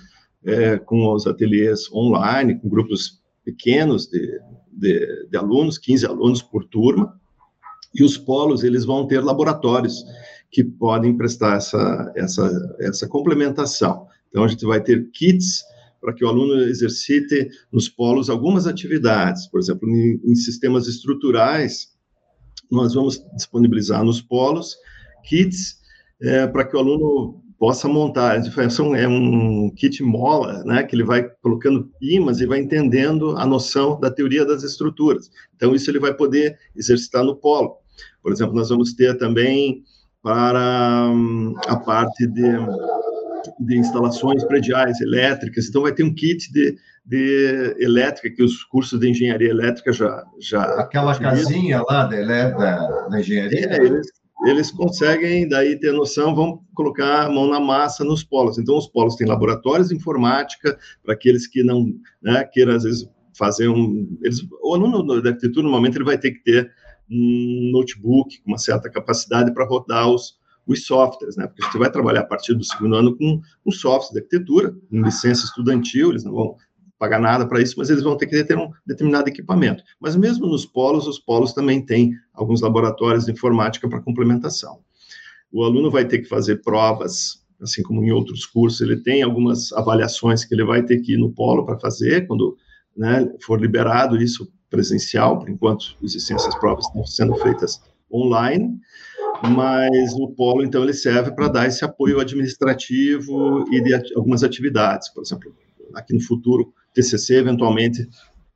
[0.45, 4.41] é, com os ateliês online, com grupos pequenos de,
[4.73, 7.21] de, de, alunos, 15 alunos por turma,
[7.93, 10.05] e os polos, eles vão ter laboratórios
[10.49, 14.07] que podem prestar essa, essa, essa complementação.
[14.29, 15.65] Então, a gente vai ter kits
[16.03, 21.93] para que o aluno exercite nos polos algumas atividades, por exemplo, em, em sistemas estruturais,
[22.71, 24.77] nós vamos disponibilizar nos polos
[25.25, 25.81] kits
[26.21, 28.43] é, para que o aluno possa montar.
[28.97, 34.01] É um kit mola, né, que ele vai colocando ímãs e vai entendendo a noção
[34.01, 35.31] da teoria das estruturas.
[35.55, 37.77] Então, isso ele vai poder exercitar no polo.
[38.21, 39.85] Por exemplo, nós vamos ter também
[40.21, 42.43] para hum, a parte de
[43.61, 48.99] de instalações prediais elétricas, então vai ter um kit de, de elétrica que os cursos
[48.99, 53.67] de engenharia elétrica já já aquela casinha lá da, da, da engenharia?
[53.67, 54.07] É, eles,
[54.45, 58.59] eles conseguem daí ter noção, vão colocar a mão na massa nos polos.
[58.59, 61.87] Então os polos têm laboratórios de informática para aqueles que não
[62.21, 66.33] né, queiram às vezes fazer um eles, o aluno da arquitetura normalmente ele vai ter
[66.33, 66.71] que ter
[67.11, 71.47] um notebook com uma certa capacidade para rodar os os softwares, né?
[71.47, 75.03] Porque você vai trabalhar a partir do segundo ano com um software de arquitetura, com
[75.03, 76.57] licença estudantil, eles não vão
[76.99, 79.83] pagar nada para isso, mas eles vão ter que ter um determinado equipamento.
[80.01, 84.79] Mas mesmo nos polos, os polos também têm alguns laboratórios de informática para complementação.
[85.51, 89.73] O aluno vai ter que fazer provas, assim como em outros cursos, ele tem algumas
[89.73, 92.57] avaliações que ele vai ter que ir no polo para fazer, quando
[92.97, 98.79] né, for liberado isso presencial, por enquanto existem essas provas estão sendo feitas online,
[99.49, 105.09] mas o polo, então, ele serve para dar esse apoio administrativo e de algumas atividades.
[105.09, 105.55] Por exemplo,
[105.95, 108.09] aqui no futuro, TCC, eventualmente,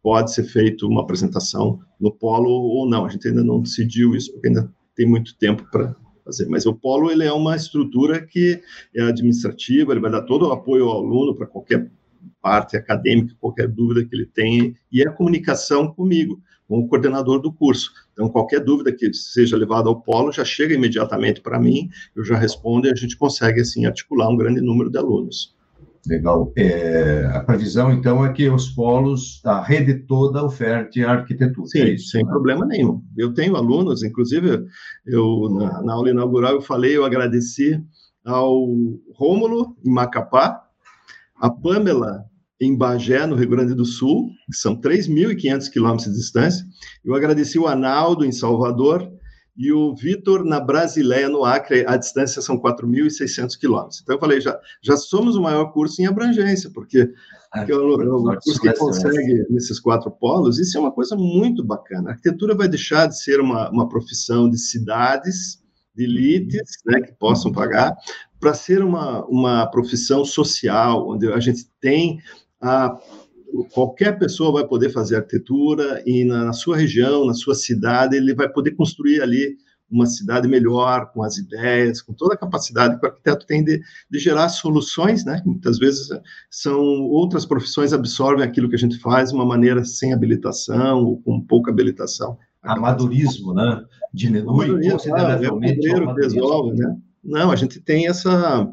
[0.03, 3.05] pode ser feito uma apresentação no polo ou não.
[3.05, 6.46] A gente ainda não decidiu isso, porque ainda tem muito tempo para fazer.
[6.49, 8.62] Mas o polo, ele é uma estrutura que
[8.94, 11.90] é administrativa, ele vai dar todo o apoio ao aluno para qualquer
[12.40, 17.40] parte acadêmica, qualquer dúvida que ele tenha, e é a comunicação comigo com o coordenador
[17.40, 17.90] do curso.
[18.12, 22.37] Então, qualquer dúvida que seja levada ao polo já chega imediatamente para mim, eu já
[22.37, 25.55] respondo e a gente consegue, assim, articular um grande número de alunos.
[26.07, 26.52] Legal.
[26.57, 31.66] É, a previsão, então, é que os polos, a rede toda oferte a arquitetura.
[31.66, 32.31] Sim, é isso, sem né?
[32.31, 33.02] problema nenhum.
[33.16, 34.66] Eu tenho alunos, inclusive,
[35.05, 37.83] eu na, na aula inaugural eu falei, eu agradeci
[38.24, 38.68] ao
[39.14, 40.62] Rômulo, em Macapá,
[41.37, 42.24] a Pamela,
[42.60, 46.64] em Bagé, no Rio Grande do Sul, que são 3.500 quilômetros de distância.
[47.04, 49.10] Eu agradeci o Analdo, em Salvador,
[49.56, 54.00] e o Vitor, na Brasileia, no Acre, a distância são 4.600 quilômetros.
[54.02, 57.94] Então, eu falei, já, já somos o maior curso em abrangência, porque, é, porque o,
[57.94, 62.10] o curso que consegue nesses quatro polos, isso é uma coisa muito bacana.
[62.10, 65.62] A arquitetura vai deixar de ser uma, uma profissão de cidades,
[65.94, 67.96] de elites, né, que possam pagar,
[68.38, 72.18] para ser uma, uma profissão social, onde a gente tem
[72.66, 72.98] a,
[73.72, 78.35] qualquer pessoa vai poder fazer arquitetura e na, na, sua região, na sua cidade, ele
[78.35, 79.57] vai poder construir ali
[79.88, 83.81] uma cidade melhor, com as ideias, com toda a capacidade que o arquiteto tem de,
[84.11, 85.40] de gerar soluções, né?
[85.46, 86.09] Muitas vezes
[86.50, 91.22] são outras profissões absorvem aquilo que a gente faz de uma maneira sem habilitação ou
[91.22, 92.37] com pouca habilitação.
[92.61, 93.85] Amadorismo, né?
[94.12, 95.88] Diminui consideravelmente.
[95.88, 96.96] É o resolve, né?
[97.22, 98.68] Não, a gente tem essa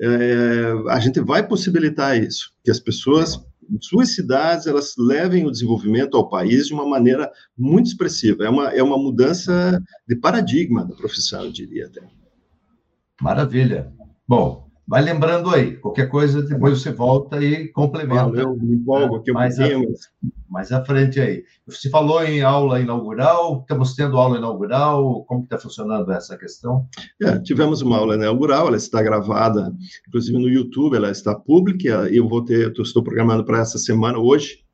[0.00, 3.40] é, a gente vai possibilitar isso, que as pessoas
[3.82, 8.44] suas cidades elas levem o desenvolvimento ao país de uma maneira muito expressiva.
[8.44, 12.00] É uma, é uma mudança de paradigma da profissão, eu diria até.
[13.20, 13.92] Maravilha.
[14.26, 18.40] Bom, Vai lembrando aí, qualquer coisa, depois você volta e complementa.
[18.40, 19.60] Eu me empolgo aqui um mais.
[19.60, 19.68] A,
[20.48, 21.44] mais à frente aí.
[21.66, 26.86] Você falou em aula inaugural, estamos tendo aula inaugural, como está funcionando essa questão?
[27.22, 29.76] É, tivemos uma aula inaugural, ela está gravada,
[30.08, 33.76] inclusive no YouTube, ela está pública, e eu vou ter, eu estou programando para essa
[33.76, 34.64] semana, hoje,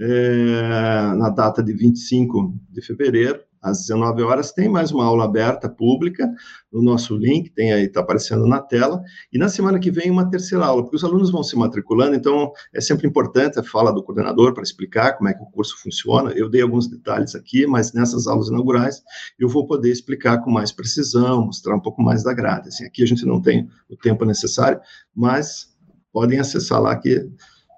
[0.00, 5.68] é, na data de 25 de fevereiro, às 19 horas, tem mais uma aula aberta
[5.68, 6.28] pública
[6.72, 10.30] no nosso link, tem aí, está aparecendo na tela, e na semana que vem uma
[10.30, 14.02] terceira aula, porque os alunos vão se matriculando, então é sempre importante a fala do
[14.02, 16.30] coordenador para explicar como é que o curso funciona.
[16.32, 19.02] Eu dei alguns detalhes aqui, mas nessas aulas inaugurais
[19.38, 22.68] eu vou poder explicar com mais precisão, mostrar um pouco mais da grade.
[22.68, 24.80] Assim, aqui a gente não tem o tempo necessário,
[25.14, 25.68] mas
[26.12, 27.28] podem acessar lá que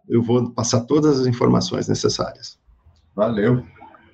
[0.08, 2.58] eu vou passar todas as informações necessárias.
[3.14, 3.62] Valeu.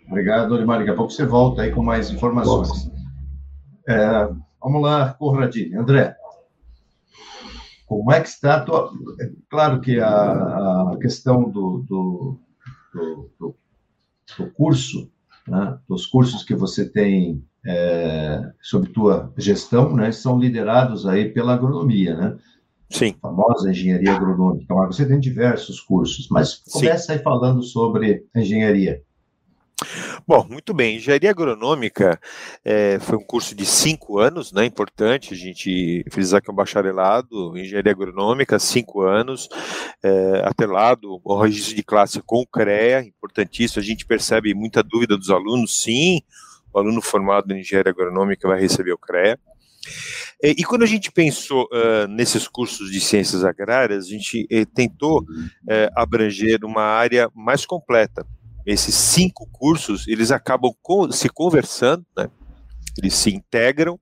[0.09, 0.79] Obrigado, Olimar.
[0.79, 2.91] Daqui a pouco você volta aí com mais informações.
[3.87, 4.29] É,
[4.61, 5.81] vamos lá, Conradinho.
[5.81, 6.17] André,
[7.87, 8.91] como é que está a tua...
[9.21, 12.41] É claro que a, a questão do, do,
[12.95, 13.31] do,
[14.39, 15.11] do, curso,
[15.47, 21.55] né, dos cursos que você tem é, sobre tua gestão, né, são liderados aí pela
[21.55, 22.39] agronomia, né?
[22.91, 23.15] Sim.
[23.23, 24.65] A famosa engenharia agronômica.
[24.65, 27.13] Então, você tem diversos cursos, mas começa Sim.
[27.13, 29.03] aí falando sobre engenharia.
[30.29, 30.97] Bom, muito bem.
[30.97, 32.21] Engenharia agronômica
[32.63, 34.67] é, foi um curso de cinco anos, né?
[34.67, 39.49] Importante a gente frisar que é um bacharelado em engenharia agronômica, cinco anos,
[40.03, 43.81] é, atrelado ao registro de classe com o CREA, importantíssimo.
[43.81, 46.21] A gente percebe muita dúvida dos alunos, sim.
[46.75, 49.41] O aluno formado em engenharia agronômica vai receber o CREA.
[50.43, 54.67] E, e quando a gente pensou uh, nesses cursos de ciências agrárias, a gente eh,
[54.67, 58.27] tentou uh, abranger uma área mais completa
[58.69, 60.73] esses cinco cursos, eles acabam
[61.11, 62.29] se conversando, né?
[62.99, 63.99] eles se integram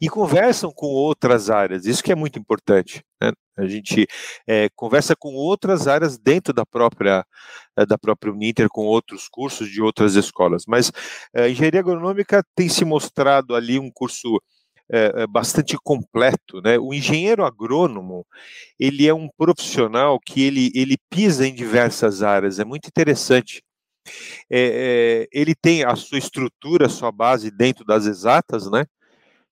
[0.00, 1.84] e conversam com outras áreas.
[1.84, 3.02] Isso que é muito importante.
[3.20, 3.32] Né?
[3.56, 4.06] A gente
[4.46, 7.26] é, conversa com outras áreas dentro da própria
[7.76, 10.64] é, da própria Uninter, com outros cursos de outras escolas.
[10.68, 10.92] Mas
[11.34, 14.40] a é, engenharia agronômica tem se mostrado ali um curso
[14.88, 16.78] é, bastante completo, né?
[16.78, 18.24] O engenheiro agrônomo
[18.78, 22.60] ele é um profissional que ele ele pisa em diversas áreas.
[22.60, 23.62] É muito interessante
[24.50, 28.86] é, é, ele tem a sua estrutura, a sua base dentro das exatas, né?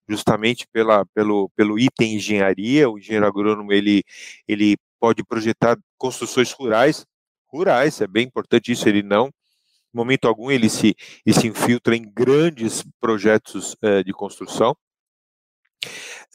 [0.07, 4.03] Justamente pela, pelo, pelo item engenharia, o engenheiro agrônomo ele,
[4.47, 7.05] ele pode projetar construções rurais,
[7.47, 11.95] rurais, é bem importante isso, ele não, em momento algum ele se, ele se infiltra
[11.95, 14.75] em grandes projetos é, de construção.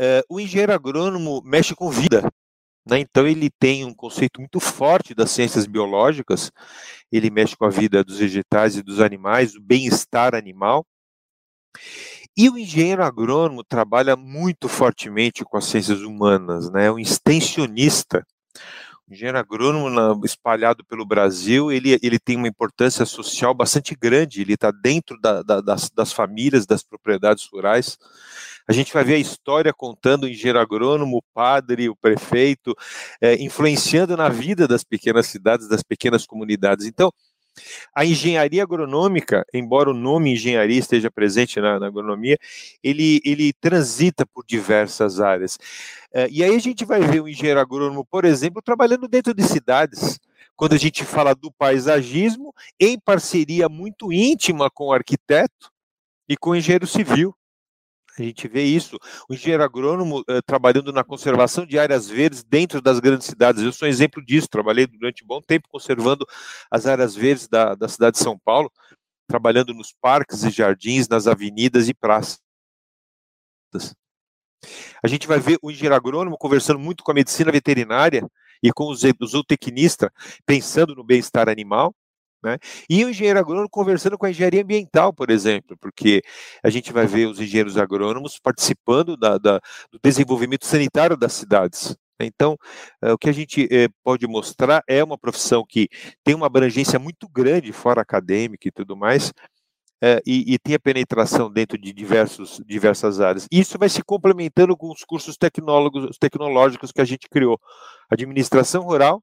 [0.01, 2.31] É, o engenheiro agrônomo mexe com vida,
[2.89, 2.99] né?
[2.99, 6.51] Então, ele tem um conceito muito forte das ciências biológicas,
[7.13, 10.87] ele mexe com a vida dos vegetais e dos animais, o bem-estar animal.
[12.37, 16.87] E o engenheiro agrônomo trabalha muito fortemente com as ciências humanas, né?
[16.87, 18.25] É um extensionista.
[19.11, 24.53] Engenheiro agrônomo na, espalhado pelo Brasil, ele, ele tem uma importância social bastante grande, ele
[24.53, 27.97] está dentro da, da, das, das famílias, das propriedades rurais.
[28.69, 32.77] A gente vai ver a história contando o engenheiro agrônomo, o padre, o prefeito,
[33.19, 36.85] é, influenciando na vida das pequenas cidades, das pequenas comunidades.
[36.85, 37.11] Então,
[37.95, 42.39] a engenharia agronômica, embora o nome engenharia esteja presente na, na agronomia,
[42.83, 45.59] ele, ele transita por diversas áreas.
[46.13, 49.43] É, e aí a gente vai ver o engenheiro agrônomo, por exemplo, trabalhando dentro de
[49.43, 50.19] cidades.
[50.57, 55.71] Quando a gente fala do paisagismo, em parceria muito íntima com o arquiteto
[56.29, 57.35] e com o engenheiro civil.
[58.19, 58.99] A gente vê isso.
[59.29, 63.63] O engenheiro agrônomo uh, trabalhando na conservação de áreas verdes dentro das grandes cidades.
[63.63, 64.49] Eu sou um exemplo disso.
[64.49, 66.27] Trabalhei durante um bom tempo conservando
[66.71, 68.71] as áreas verdes da, da cidade de São Paulo,
[69.29, 72.41] trabalhando nos parques e jardins, nas avenidas e praças.
[75.03, 78.29] A gente vai ver o engenheiro agrônomo conversando muito com a medicina veterinária
[78.63, 80.11] e com os zootecnistas,
[80.45, 81.95] pensando no bem-estar animal.
[82.43, 82.57] Né?
[82.89, 86.23] E o engenheiro agrônomo conversando com a engenharia ambiental, por exemplo, porque
[86.63, 91.97] a gente vai ver os engenheiros agrônomos participando da, da, do desenvolvimento sanitário das cidades.
[92.21, 92.27] Né?
[92.27, 92.57] Então,
[93.03, 95.89] é, o que a gente é, pode mostrar é uma profissão que
[96.23, 99.33] tem uma abrangência muito grande, fora acadêmica e tudo mais,
[100.01, 103.49] é, e, e, tem a penetração dentro de diversos, diversas áreas.
[103.51, 107.61] Isso vai se complementando com os cursos tecnológicos que a gente criou.
[108.09, 109.21] Administração rural,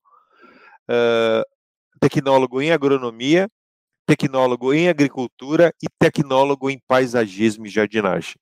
[2.00, 3.50] tecnólogo em agronomia,
[4.06, 8.36] tecnólogo em agricultura e tecnólogo em paisagismo e jardinagem.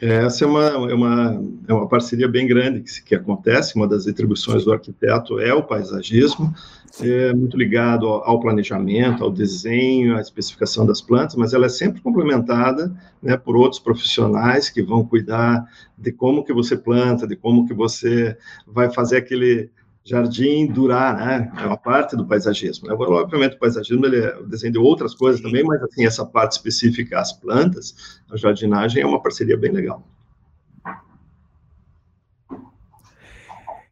[0.00, 3.76] Essa é uma, é uma, é uma parceria bem grande que, que acontece.
[3.76, 6.52] Uma das atribuições do arquiteto é o paisagismo,
[7.00, 11.68] é muito ligado ao, ao, planejamento, ao desenho, à especificação das plantas, mas ela é
[11.68, 12.92] sempre complementada
[13.22, 15.64] né, por outros profissionais que vão cuidar
[15.96, 19.70] de como que você planta, de como que você vai fazer aquele
[20.04, 21.50] jardim durar, né?
[21.56, 22.90] É uma parte do paisagismo.
[22.92, 26.26] Agora, obviamente, o paisagismo ele é o desenho de outras coisas também, mas assim essa
[26.26, 30.06] parte específica, as plantas, a jardinagem é uma parceria bem legal.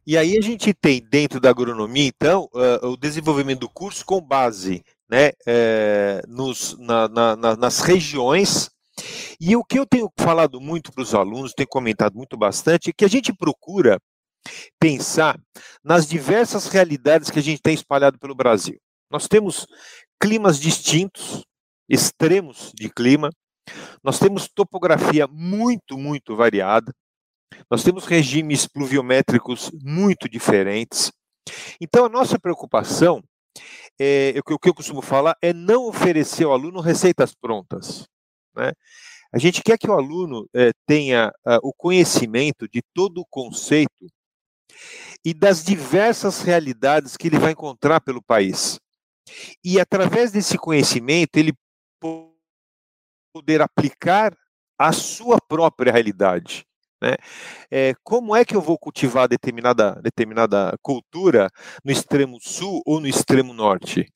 [0.05, 4.21] E aí a gente tem dentro da agronomia, então, uh, o desenvolvimento do curso com
[4.21, 8.69] base né, é, nos, na, na, nas regiões.
[9.39, 12.93] E o que eu tenho falado muito para os alunos, tenho comentado muito bastante, é
[12.93, 13.97] que a gente procura
[14.79, 15.39] pensar
[15.83, 18.79] nas diversas realidades que a gente tem espalhado pelo Brasil.
[19.09, 19.67] Nós temos
[20.19, 21.43] climas distintos,
[21.87, 23.29] extremos de clima,
[24.03, 26.91] nós temos topografia muito, muito variada,
[27.69, 31.11] nós temos regimes pluviométricos muito diferentes.
[31.79, 33.21] Então, a nossa preocupação,
[33.99, 38.07] é, o que eu costumo falar, é não oferecer ao aluno receitas prontas.
[38.55, 38.71] Né?
[39.33, 44.07] A gente quer que o aluno é, tenha uh, o conhecimento de todo o conceito
[45.25, 48.79] e das diversas realidades que ele vai encontrar pelo país.
[49.63, 51.53] E através desse conhecimento, ele
[53.33, 54.35] poder aplicar
[54.77, 56.65] a sua própria realidade.
[57.01, 57.15] Né?
[57.71, 61.49] É, como é que eu vou cultivar determinada, determinada cultura
[61.83, 64.07] no extremo sul ou no extremo norte?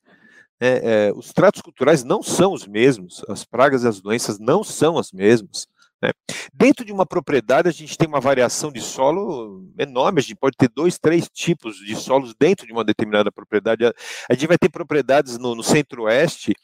[0.60, 4.64] É, é, os tratos culturais não são os mesmos, as pragas e as doenças não
[4.64, 5.66] são as mesmas.
[6.02, 6.10] Né?
[6.52, 10.56] Dentro de uma propriedade, a gente tem uma variação de solo enorme, a gente pode
[10.56, 13.84] ter dois, três tipos de solos dentro de uma determinada propriedade.
[13.84, 16.54] A gente vai ter propriedades no, no centro-oeste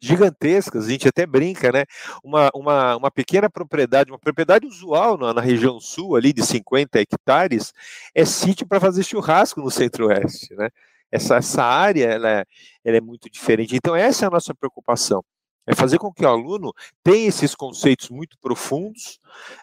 [0.00, 1.84] gigantescas, a gente até brinca, né?
[2.22, 7.00] Uma, uma, uma pequena propriedade, uma propriedade usual na, na região sul, ali de 50
[7.00, 7.72] hectares,
[8.14, 10.68] é sítio para fazer churrasco no centro-oeste, né?
[11.10, 12.44] Essa, essa área ela é,
[12.84, 13.76] ela é muito diferente.
[13.76, 15.24] Então, essa é a nossa preocupação.
[15.66, 16.72] É fazer com que o aluno
[17.02, 19.18] tenha esses conceitos muito profundos,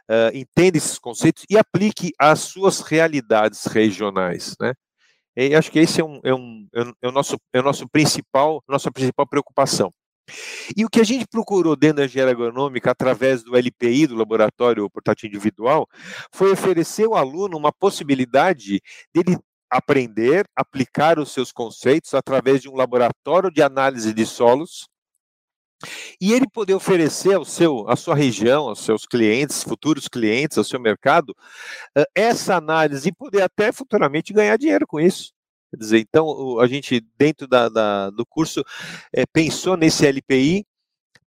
[0.10, 4.74] uh, entenda esses conceitos e aplique às suas realidades regionais, né?
[5.36, 6.68] E acho que esse é, um, é, um,
[7.02, 9.94] é, o nosso, é o nosso principal, nossa principal preocupação.
[10.76, 14.90] E o que a gente procurou dentro da engenharia agronômica, através do LPI, do Laboratório
[14.90, 15.88] Portátil Individual,
[16.34, 18.82] foi oferecer ao aluno uma possibilidade
[19.14, 19.38] dele
[19.70, 24.90] aprender, aplicar os seus conceitos através de um laboratório de análise de solos,
[26.20, 30.64] e ele poder oferecer ao seu, à sua região, aos seus clientes, futuros clientes, ao
[30.64, 31.36] seu mercado,
[32.16, 35.32] essa análise e poder até futuramente ganhar dinheiro com isso.
[35.72, 38.62] Quer dizer, então a gente, dentro da, da do curso,
[39.14, 40.66] é, pensou nesse LPI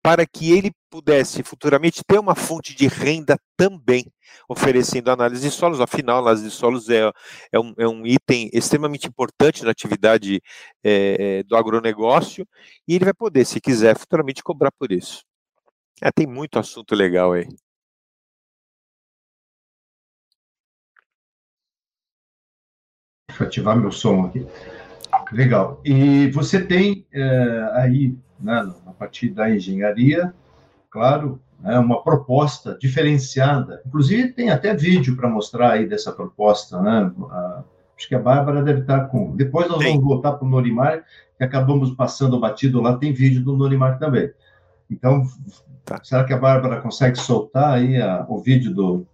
[0.03, 4.05] para que ele pudesse futuramente ter uma fonte de renda também,
[4.49, 5.79] oferecendo análise de solos.
[5.79, 7.09] Afinal, análise de solos é,
[7.53, 10.41] é, um, é um item extremamente importante na atividade
[10.83, 12.45] é, do agronegócio,
[12.85, 15.23] e ele vai poder, se quiser, futuramente cobrar por isso.
[16.01, 17.47] É, tem muito assunto legal aí.
[23.29, 24.45] Deixa eu ativar meu som aqui.
[25.31, 25.81] Legal.
[25.85, 28.63] E você tem é, aí, né,
[29.03, 30.33] partir da engenharia,
[30.89, 33.81] claro, é uma proposta diferenciada.
[33.85, 37.11] Inclusive, tem até vídeo para mostrar aí dessa proposta, né?
[37.97, 39.35] acho que a Bárbara deve estar com.
[39.35, 41.03] Depois nós vamos voltar para o Norimar,
[41.37, 44.31] que acabamos passando batido lá, tem vídeo do Norimar também.
[44.89, 45.23] Então,
[45.83, 45.99] tá.
[46.01, 49.05] será que a Bárbara consegue soltar aí a, o vídeo do,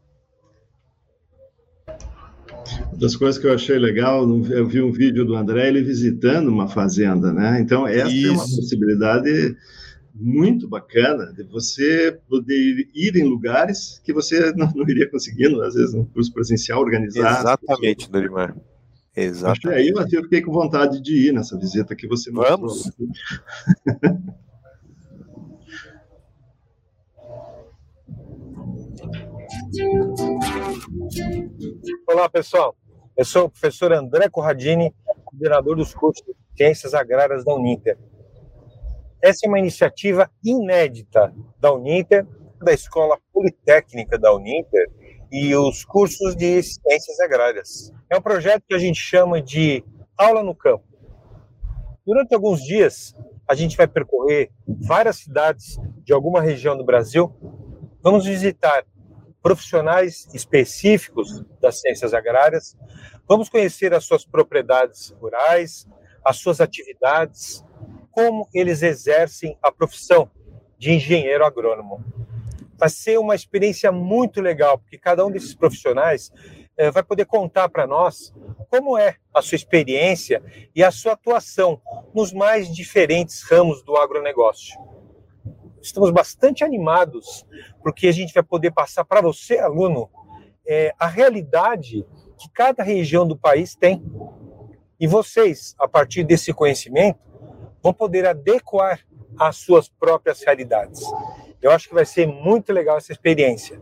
[2.98, 6.68] das coisas que eu achei legal, eu vi um vídeo do André ele visitando uma
[6.68, 7.60] fazenda, né?
[7.60, 8.28] Então essa Isso.
[8.28, 9.56] é uma possibilidade
[10.14, 15.76] muito bacana de você poder ir em lugares que você não, não iria conseguindo, às
[15.76, 17.40] vezes no curso presencial organizar.
[17.40, 18.56] Exatamente, Dorimar.
[19.16, 19.68] Exatamente.
[19.68, 22.60] Acho aí eu fiquei com vontade de ir nessa visita que você mostrou.
[22.60, 22.92] Vamos.
[32.08, 32.76] Olá, pessoal.
[33.18, 34.94] Eu sou o professor André Corradini,
[35.26, 37.98] coordenador dos cursos de Ciências Agrárias da Uninter.
[39.22, 42.26] Essa é uma iniciativa inédita da Uninter,
[42.62, 44.90] da Escola Politécnica da Uninter
[45.32, 47.92] e os cursos de Ciências Agrárias.
[48.10, 49.84] É um projeto que a gente chama de
[50.18, 50.86] Aula no Campo.
[52.06, 53.14] Durante alguns dias,
[53.48, 57.34] a gente vai percorrer várias cidades de alguma região do Brasil.
[58.02, 58.86] Vamos visitar
[59.42, 62.78] profissionais específicos das ciências agrárias.
[63.28, 65.88] Vamos conhecer as suas propriedades rurais,
[66.24, 67.64] as suas atividades,
[68.12, 70.30] como eles exercem a profissão
[70.78, 72.04] de engenheiro agrônomo.
[72.78, 76.32] vai ser uma experiência muito legal, porque cada um desses profissionais
[76.78, 78.34] é, vai poder contar para nós
[78.70, 80.42] como é a sua experiência
[80.74, 81.82] e a sua atuação
[82.14, 84.80] nos mais diferentes ramos do agronegócio.
[85.82, 87.46] Estamos bastante animados,
[87.82, 90.10] porque a gente vai poder passar para você, aluno,
[90.68, 92.06] é, a realidade
[92.38, 94.04] que cada região do país tem.
[95.00, 97.20] E vocês, a partir desse conhecimento,
[97.82, 99.00] vão poder adequar
[99.38, 101.02] às suas próprias realidades.
[101.62, 103.82] Eu acho que vai ser muito legal essa experiência.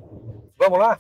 [0.58, 1.00] Vamos lá?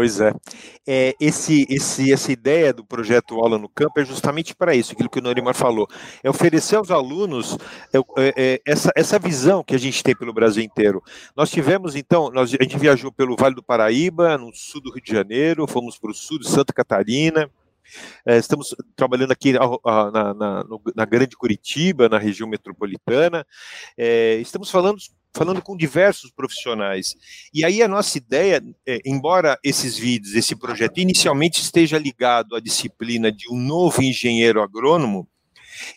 [0.00, 0.32] Pois é.
[0.92, 5.08] É esse, esse, essa ideia do projeto Aula no Campo é justamente para isso, aquilo
[5.08, 5.86] que o Norimar falou.
[6.20, 7.56] É oferecer aos alunos
[7.94, 11.00] é, é, é, essa, essa visão que a gente tem pelo Brasil inteiro.
[11.36, 15.04] Nós tivemos, então, nós, a gente viajou pelo Vale do Paraíba, no sul do Rio
[15.04, 17.48] de Janeiro, fomos para o sul de Santa Catarina,
[18.26, 20.64] é, estamos trabalhando aqui na, na,
[20.94, 23.46] na, Grande Curitiba, na região metropolitana.
[24.40, 24.98] Estamos falando
[25.32, 27.14] falando com diversos profissionais.
[27.52, 32.60] E aí a nossa ideia, é, embora esses vídeos, esse projeto inicialmente esteja ligado à
[32.60, 35.28] disciplina de um novo engenheiro agrônomo,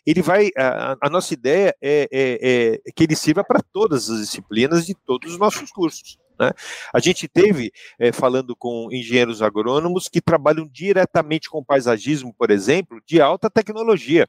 [0.05, 4.19] ele vai, a, a nossa ideia é, é, é, que ele sirva para todas as
[4.19, 6.17] disciplinas de todos os nossos cursos.
[6.39, 6.51] Né?
[6.93, 13.01] A gente teve, é, falando com engenheiros agrônomos que trabalham diretamente com paisagismo, por exemplo,
[13.05, 14.27] de alta tecnologia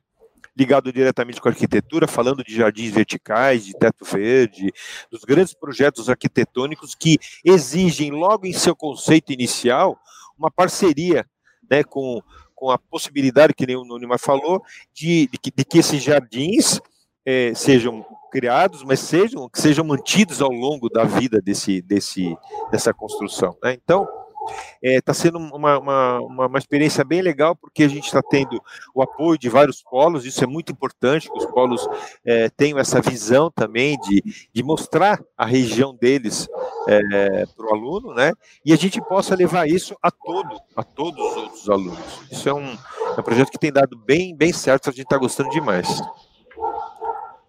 [0.56, 4.72] ligado diretamente com a arquitetura, falando de jardins verticais, de teto verde,
[5.10, 9.98] dos grandes projetos arquitetônicos que exigem, logo em seu conceito inicial,
[10.38, 11.24] uma parceria
[11.70, 12.20] né, com,
[12.54, 16.80] com a possibilidade, que nem o Nunimar falou, de, de, que, de que esses jardins
[17.24, 22.36] é, sejam criados, mas sejam, que sejam mantidos ao longo da vida desse, desse,
[22.70, 23.56] dessa construção.
[23.62, 23.74] Né?
[23.74, 24.08] Então,
[24.82, 28.60] Está é, tá sendo uma, uma, uma, experiência bem legal, porque a gente está tendo
[28.94, 31.86] o apoio de vários polos, isso é muito importante, que os polos
[32.24, 34.22] é, tenham essa visão também de,
[34.52, 36.48] de mostrar a região deles
[36.86, 38.32] é, para o aluno, né?
[38.64, 42.20] E a gente possa levar isso a todo, a todos os outros alunos.
[42.30, 45.16] Isso é um, é um projeto que tem dado bem, bem certo, a gente está
[45.16, 46.02] gostando demais.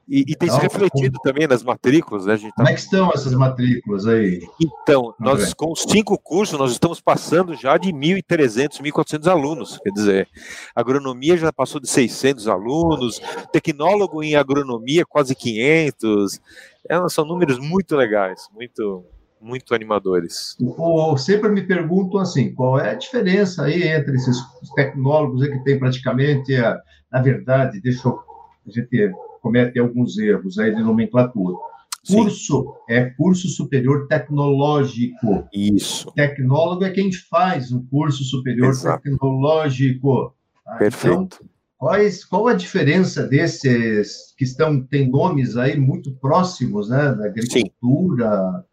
[0.07, 2.33] E, e tem se refletido também nas matrículas, né?
[2.33, 2.57] A gente tá...
[2.57, 4.39] Como é que estão essas matrículas aí?
[4.61, 9.79] Então, nós com os cinco cursos, nós estamos passando já de 1.300, 1.400 alunos.
[9.79, 10.27] Quer dizer,
[10.75, 13.19] agronomia já passou de 600 alunos,
[13.51, 16.39] tecnólogo em agronomia quase 500.
[16.87, 19.03] É, são números muito legais, muito,
[19.41, 20.55] muito animadores.
[20.59, 24.37] O, sempre me perguntam assim, qual é a diferença aí entre esses
[24.75, 26.79] tecnólogos que tem praticamente, a,
[27.11, 28.19] na verdade, deixa eu,
[28.67, 29.11] a gente
[29.45, 31.55] comete alguns erros aí de nomenclatura.
[32.03, 32.15] Sim.
[32.15, 35.47] Curso é curso superior tecnológico.
[35.53, 36.11] Isso.
[36.13, 39.03] Tecnólogo é quem faz um curso superior Exato.
[39.03, 40.33] tecnológico.
[40.65, 41.35] Ah, Perfeito.
[41.35, 47.25] Então, quais, qual a diferença desses que estão tem nomes aí muito próximos, né, da
[47.25, 48.65] agricultura,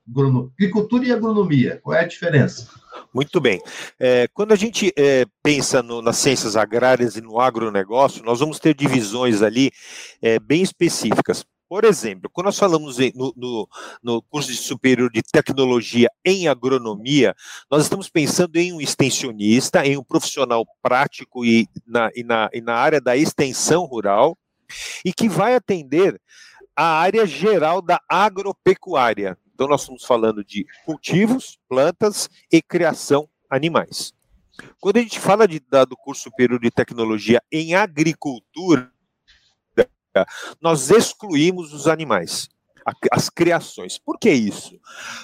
[0.58, 1.80] agricultura e agronomia?
[1.82, 2.66] Qual é a diferença?
[3.12, 3.60] Muito bem.
[4.00, 8.58] É, quando a gente é, pensa no, nas ciências agrárias e no agronegócio, nós vamos
[8.58, 9.70] ter divisões ali
[10.22, 11.44] é, bem específicas.
[11.68, 13.68] Por exemplo, quando nós falamos no, no,
[14.02, 17.34] no, curso de superior de tecnologia em agronomia,
[17.70, 22.60] nós estamos pensando em um extensionista, em um profissional prático e na, e na, e
[22.60, 24.36] na área da extensão rural,
[25.04, 26.20] e que vai atender
[26.76, 29.38] a área geral da agropecuária.
[29.62, 34.12] Então, nós estamos falando de cultivos, plantas e criação animais.
[34.80, 38.90] Quando a gente fala de, da, do curso superior de tecnologia em agricultura,
[40.60, 42.48] nós excluímos os animais
[43.10, 43.98] as criações.
[43.98, 44.78] Por que isso?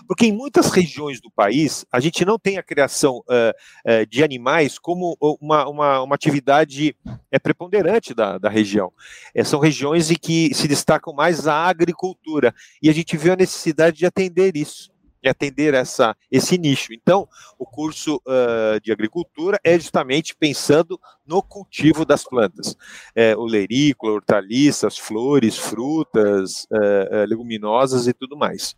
[0.07, 4.23] Porque em muitas regiões do país a gente não tem a criação uh, uh, de
[4.23, 6.97] animais como uma, uma, uma atividade
[7.31, 8.93] é, preponderante da, da região.
[9.35, 13.37] É, são regiões em que se destacam mais a agricultura e a gente vê a
[13.37, 14.91] necessidade de atender isso
[15.23, 16.93] e atender essa, esse nicho.
[16.93, 22.77] Então, o curso uh, de agricultura é justamente pensando no cultivo das plantas,
[23.15, 28.75] é, olerícola, hortaliças, flores, frutas, uh, leguminosas e tudo mais.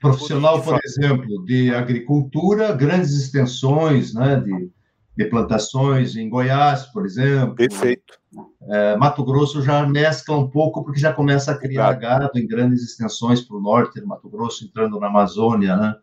[0.00, 4.70] Profissional, por exemplo, de agricultura, grandes extensões, né, de,
[5.16, 7.54] de plantações em Goiás, por exemplo.
[7.54, 8.18] Perfeito.
[8.62, 12.82] É, Mato Grosso já mescla um pouco, porque já começa a criar gado em grandes
[12.82, 15.94] extensões para o norte do Mato Grosso, entrando na Amazônia, né?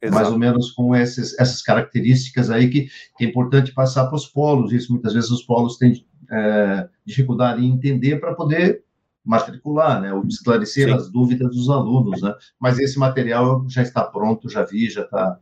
[0.00, 0.14] Exato.
[0.14, 4.26] mais ou menos com esses, essas características aí que, que, é importante passar para os
[4.26, 4.72] polos.
[4.72, 8.84] Isso muitas vezes os polos têm é, dificuldade em entender para poder
[9.24, 10.94] matricular, né, ou esclarecer Sim.
[10.94, 12.32] as dúvidas dos alunos, né.
[12.58, 15.38] Mas esse material já está pronto, já vi, já está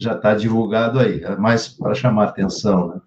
[0.00, 3.00] já está divulgado aí, é mais para chamar atenção, né.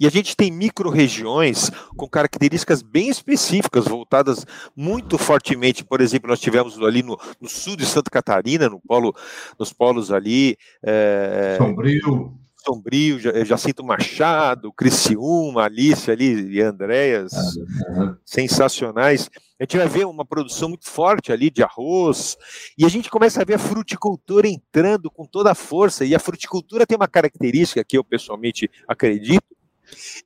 [0.00, 5.84] E a gente tem micro-regiões com características bem específicas, voltadas muito fortemente.
[5.84, 9.14] Por exemplo, nós tivemos ali no, no sul de Santa Catarina, no polo,
[9.58, 10.56] nos polos ali.
[10.82, 12.40] É, Sombrio.
[12.64, 17.32] Sombrio, Jacinto Machado, Criciúma, Alice ali e Andréas,
[17.88, 18.16] uhum.
[18.24, 19.30] sensacionais.
[19.58, 22.36] A gente vai ver uma produção muito forte ali de arroz,
[22.76, 26.18] e a gente começa a ver a fruticultura entrando com toda a força, e a
[26.18, 29.42] fruticultura tem uma característica que eu pessoalmente acredito,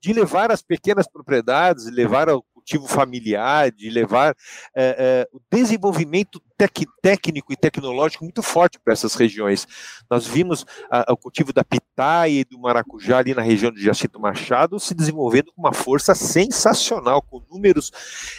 [0.01, 4.35] de levar as pequenas propriedades, levar ao cultivo familiar, de levar
[4.75, 9.67] é, é, o desenvolvimento tec, técnico e tecnológico muito forte para essas regiões.
[10.11, 14.19] Nós vimos a, o cultivo da pitaia e do maracujá ali na região de Jacinto
[14.19, 17.93] Machado se desenvolvendo com uma força sensacional, com números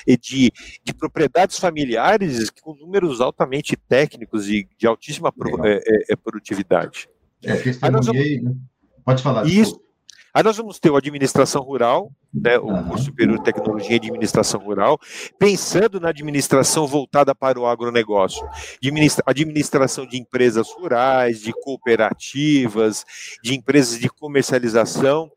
[0.07, 0.51] de,
[0.83, 7.07] de propriedades familiares, com números altamente técnicos e de altíssima pro, é, é, produtividade.
[7.43, 8.55] É, testemunhei, vamos...
[8.55, 8.61] né?
[9.05, 9.45] Pode falar.
[9.45, 9.84] Isso.
[10.35, 14.59] Aí nós vamos ter o administração rural, né, o curso superior de tecnologia e administração
[14.59, 14.99] rural,
[15.39, 18.45] pensando na administração voltada para o agronegócio,
[19.25, 23.05] administração de empresas rurais, de cooperativas,
[23.41, 25.31] de empresas de comercialização,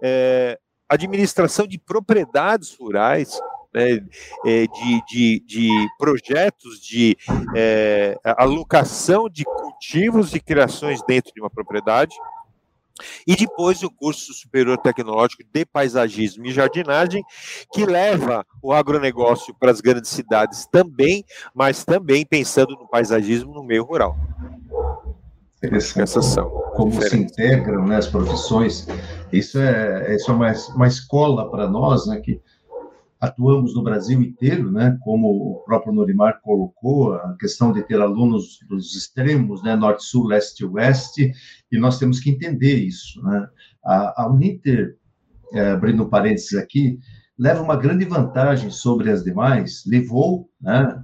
[0.00, 0.56] é,
[0.88, 3.40] administração de propriedades rurais,
[3.74, 3.98] né,
[4.46, 7.16] é, de, de, de, projetos de
[7.56, 12.14] é, alocação de cultivos e criações dentro de uma propriedade,
[13.26, 17.22] e depois o curso superior tecnológico de paisagismo e jardinagem,
[17.72, 21.24] que leva o agronegócio para as grandes cidades também,
[21.54, 24.16] mas também pensando no paisagismo no meio rural.
[25.60, 27.34] Essas são como diferentes.
[27.34, 28.86] se integram né, as profissões.
[29.32, 32.40] Isso é, isso é uma, uma escola para nós, né, que
[33.20, 38.60] atuamos no Brasil inteiro, né, como o próprio Norimar colocou, a questão de ter alunos
[38.68, 41.32] dos extremos, né, norte, sul, leste e oeste,
[41.70, 43.22] e nós temos que entender isso.
[43.22, 43.48] Né?
[43.84, 44.96] A, a Uninter,
[45.52, 46.98] é, abrindo parênteses aqui,
[47.38, 51.02] leva uma grande vantagem sobre as demais, levou, né,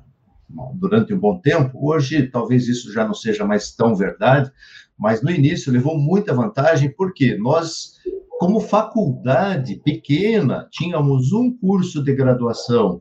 [0.74, 4.50] durante um bom tempo, hoje talvez isso já não seja mais tão verdade,
[4.98, 7.94] mas no início levou muita vantagem, porque nós
[8.38, 13.00] como faculdade pequena, tínhamos um curso de graduação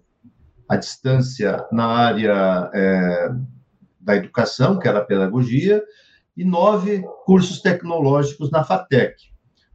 [0.69, 3.29] à distância na área é,
[3.99, 5.83] da educação, que era a pedagogia,
[6.35, 9.15] e nove cursos tecnológicos na FATEC.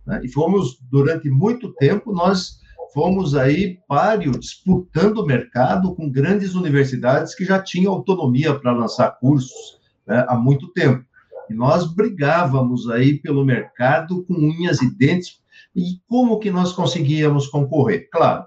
[0.06, 0.20] Né?
[0.24, 2.58] E fomos, durante muito tempo, nós
[2.92, 9.18] fomos aí páreo, disputando o mercado com grandes universidades que já tinham autonomia para lançar
[9.18, 11.04] cursos né, há muito tempo.
[11.50, 15.40] E nós brigávamos aí pelo mercado com unhas e dentes
[15.74, 18.08] e como que nós conseguíamos concorrer?
[18.10, 18.44] Claro,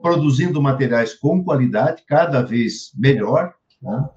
[0.00, 4.08] produzindo materiais com qualidade, cada vez melhor, né?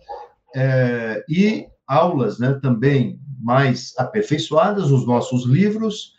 [0.56, 6.14] é, e aulas né, também mais aperfeiçoadas, os nossos livros,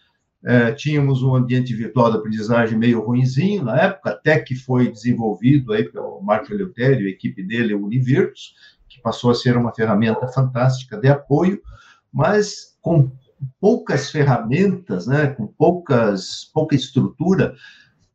[0.45, 5.73] é, tínhamos um ambiente virtual de aprendizagem meio ruinzinho na época, até que foi desenvolvido
[5.73, 8.55] aí pelo Marco Eleutério, a equipe dele, o Univirtus,
[8.87, 11.63] que passou a ser uma ferramenta fantástica de apoio,
[12.13, 13.11] mas com
[13.59, 17.55] poucas ferramentas, né, com poucas, pouca estrutura,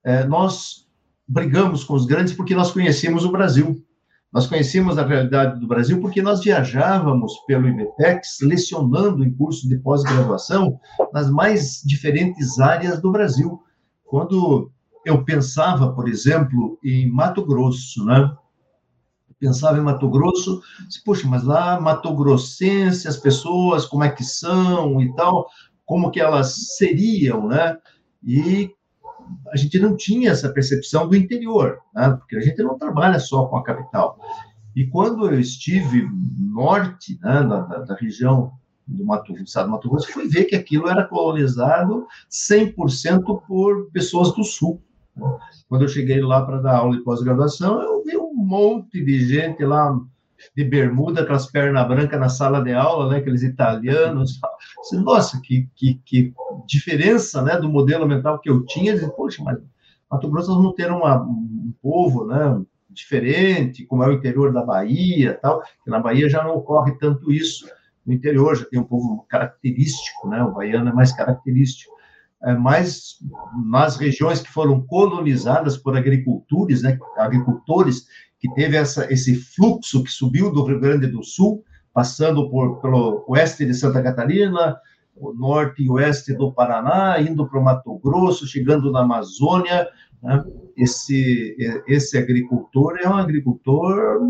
[0.03, 0.87] é, nós
[1.27, 3.83] brigamos com os grandes porque nós conhecíamos o Brasil.
[4.31, 9.77] Nós conhecíamos a realidade do Brasil porque nós viajávamos pelo IBPEX, lecionando em curso de
[9.77, 10.79] pós-graduação
[11.11, 13.59] nas mais diferentes áreas do Brasil.
[14.05, 14.71] Quando
[15.03, 18.31] eu pensava, por exemplo, em Mato Grosso, né?
[19.39, 24.23] pensava em Mato Grosso, disse, puxa, mas lá Mato Grossense, as pessoas, como é que
[24.23, 25.47] são e tal,
[25.85, 27.77] como que elas seriam, né?
[28.23, 28.69] E
[29.51, 32.15] a gente não tinha essa percepção do interior, né?
[32.17, 34.17] porque a gente não trabalha só com a capital.
[34.75, 38.51] E quando eu estive no norte, né, da, da, região
[38.87, 43.89] do Mato, do estado do Mato Grosso, fui ver que aquilo era colonizado 100% por
[43.91, 44.81] pessoas do sul.
[45.67, 49.63] Quando eu cheguei lá para dar aula de pós-graduação, eu vi um monte de gente
[49.65, 49.99] lá
[50.55, 54.39] de bermuda, com as pernas brancas na sala de aula, né, aqueles italianos.
[54.93, 56.33] Nossa, que, que, que
[56.67, 58.93] diferença né, do modelo mental que eu tinha.
[58.93, 59.57] Disse, Poxa, mas
[60.09, 65.37] Mato Grosso não ter uma, um povo né, diferente, como é o interior da Bahia,
[65.41, 67.67] tal, que na Bahia já não ocorre tanto isso.
[68.05, 71.99] No interior já tem um povo característico, né, o baiano é mais característico
[72.41, 73.17] é, mas
[73.69, 78.05] nas regiões que foram colonizadas por agricultores, né, agricultores,
[78.39, 81.63] que teve essa, esse fluxo que subiu do Rio Grande do Sul
[81.93, 84.77] passando por, pelo oeste de Santa Catarina,
[85.15, 89.87] o norte e oeste do Paraná, indo para o Mato Grosso, chegando na Amazônia.
[90.23, 90.43] Né?
[90.77, 94.21] Esse, esse agricultor é um agricultor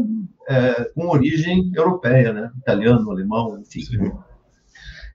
[0.48, 2.52] é, com origem europeia, né?
[2.58, 3.82] italiano, alemão, enfim.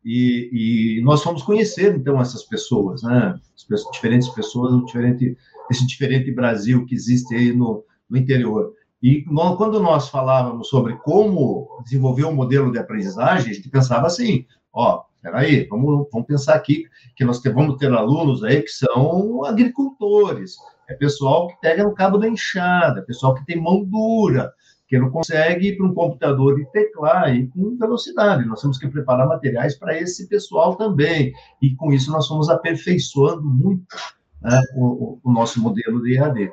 [0.05, 3.40] E, e, nós fomos conhecer, então, essas pessoas, né?
[3.72, 5.36] As diferentes pessoas, diferente,
[5.70, 8.74] esse diferente Brasil que existe aí no, no interior.
[9.05, 14.07] E nós, quando nós falávamos sobre como desenvolver um modelo de aprendizagem, a gente pensava
[14.07, 19.44] assim, ó, peraí, vamos, vamos pensar aqui que nós vamos ter alunos aí que são
[19.44, 20.57] agricultores,
[20.88, 24.50] é pessoal que pega no cabo da enxada, é pessoal que tem mão dura,
[24.88, 28.46] que não consegue ir para um computador e teclar e com velocidade.
[28.46, 31.34] Nós temos que preparar materiais para esse pessoal também.
[31.61, 33.96] E com isso nós fomos aperfeiçoando muito
[34.44, 36.52] né, o, o, nosso modelo de EAD.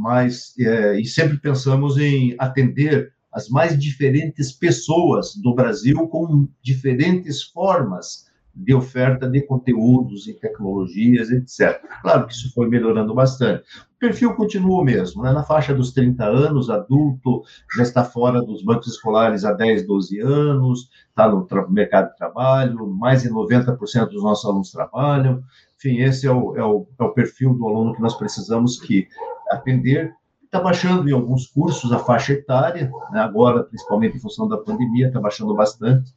[0.00, 7.42] Mas, é, e sempre pensamos em atender as mais diferentes pessoas do Brasil com diferentes
[7.42, 11.80] formas de oferta de conteúdos e tecnologias, etc.
[12.02, 13.62] Claro que isso foi melhorando bastante.
[13.96, 15.32] O perfil continua o mesmo, né?
[15.32, 17.42] na faixa dos 30 anos, adulto,
[17.76, 22.86] já está fora dos bancos escolares há 10, 12 anos, está no mercado de trabalho,
[22.86, 25.42] mais de 90% dos nossos alunos trabalham.
[25.76, 29.06] Enfim, esse é o, é o, é o perfil do aluno que nós precisamos que
[29.50, 30.14] atender
[30.48, 33.20] está baixando em alguns cursos a faixa etária, né?
[33.20, 36.10] agora, principalmente em função da pandemia, está baixando bastante.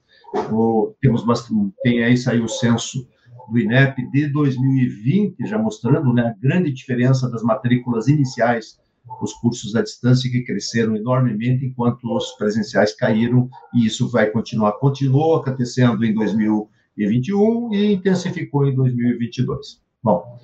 [0.49, 3.05] O, temos bastante, tem aí saiu o censo
[3.49, 8.79] do INEP de 2020, já mostrando né, a grande diferença das matrículas iniciais
[9.21, 14.73] os cursos à distância que cresceram enormemente, enquanto os presenciais caíram, e isso vai continuar.
[14.73, 19.81] Continuou acontecendo em 2021 e intensificou em 2022.
[20.03, 20.39] Bom,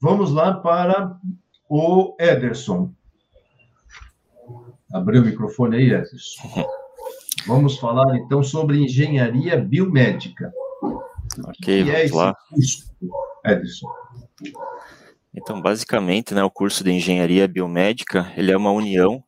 [0.00, 1.18] vamos lá para
[1.68, 2.92] o Ederson.
[4.92, 6.66] Abriu o microfone aí, Ederson.
[7.46, 10.52] Vamos falar então sobre engenharia biomédica.
[11.44, 12.34] Ok, vamos é lá.
[12.50, 12.90] Curso,
[13.44, 13.88] Edson?
[15.34, 19.22] Então, basicamente, né, o curso de engenharia biomédica ele é uma união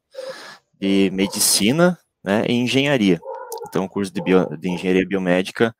[0.80, 3.20] de medicina né, e engenharia.
[3.68, 5.74] Então, o curso de, bio, de engenharia biomédica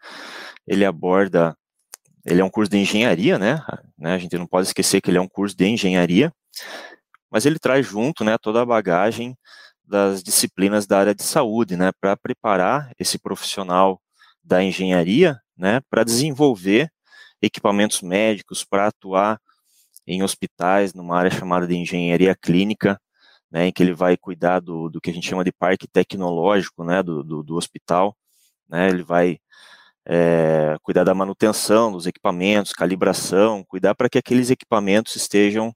[0.67, 1.57] ele aborda,
[2.25, 3.61] ele é um curso de engenharia, né,
[3.99, 4.15] né?
[4.15, 6.33] A gente não pode esquecer que ele é um curso de engenharia,
[7.31, 9.37] mas ele traz junto, né, toda a bagagem
[9.85, 14.01] das disciplinas da área de saúde, né, para preparar esse profissional
[14.43, 16.91] da engenharia, né, para desenvolver
[17.43, 19.41] equipamentos médicos, para atuar
[20.07, 23.01] em hospitais, numa área chamada de engenharia clínica,
[23.51, 26.85] né, em que ele vai cuidar do, do que a gente chama de parque tecnológico,
[26.85, 28.17] né, do, do, do hospital,
[28.69, 29.39] né, ele vai
[30.07, 35.75] é, cuidar da manutenção dos equipamentos, calibração, cuidar para que aqueles equipamentos estejam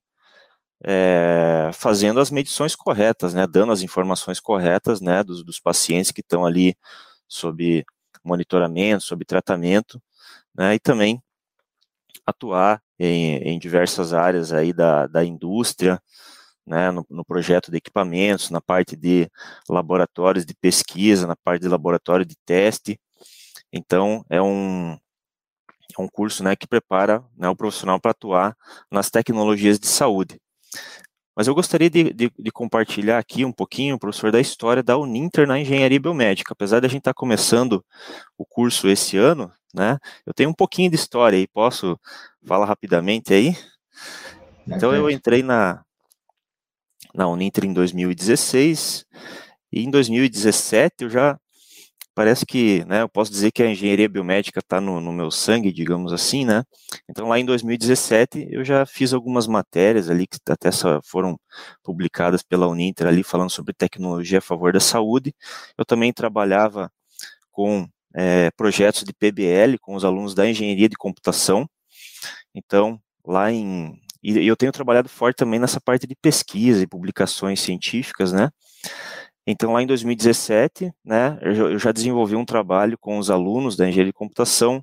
[0.83, 6.21] é, fazendo as medições corretas, né, dando as informações corretas, né, dos, dos pacientes que
[6.21, 6.77] estão ali
[7.29, 7.85] sob
[8.25, 10.03] monitoramento, sob tratamento,
[10.55, 11.23] né, e também
[12.27, 16.01] atuar em, em diversas áreas aí da, da indústria,
[16.67, 19.31] né, no, no, projeto de equipamentos, na parte de
[19.69, 22.99] laboratórios de pesquisa, na parte de laboratório de teste.
[23.73, 24.93] Então, é um,
[25.99, 28.57] é um curso né, que prepara né, o profissional para atuar
[28.91, 30.41] nas tecnologias de saúde.
[31.37, 35.49] Mas eu gostaria de, de, de, compartilhar aqui um pouquinho, professor, da história da Uninter
[35.49, 36.53] na engenharia biomédica.
[36.53, 37.85] Apesar de a gente estar tá começando
[38.39, 39.99] o curso esse ano, né?
[40.25, 41.99] Eu tenho um pouquinho de história aí, posso
[42.47, 43.57] falar rapidamente aí?
[44.67, 45.83] Então eu entrei na,
[47.13, 49.05] na Uninter em 2016
[49.73, 51.39] e em 2017 eu já
[52.15, 55.73] parece que, né, eu posso dizer que a engenharia biomédica está no, no, meu sangue,
[55.73, 56.65] digamos assim, né?
[57.09, 60.71] Então, lá em 2017, eu já fiz algumas matérias ali que até
[61.05, 61.39] foram
[61.83, 65.35] publicadas pela Uninter ali, falando sobre tecnologia a favor da saúde.
[65.77, 66.91] Eu também trabalhava
[67.51, 71.69] com é, projetos de PBL com os alunos da engenharia de computação.
[72.55, 74.01] Então, lá em.
[74.23, 78.49] E eu tenho trabalhado forte também nessa parte de pesquisa e publicações científicas, né?
[79.47, 84.13] Então, lá em 2017, né, eu já desenvolvi um trabalho com os alunos da engenharia
[84.13, 84.83] de computação,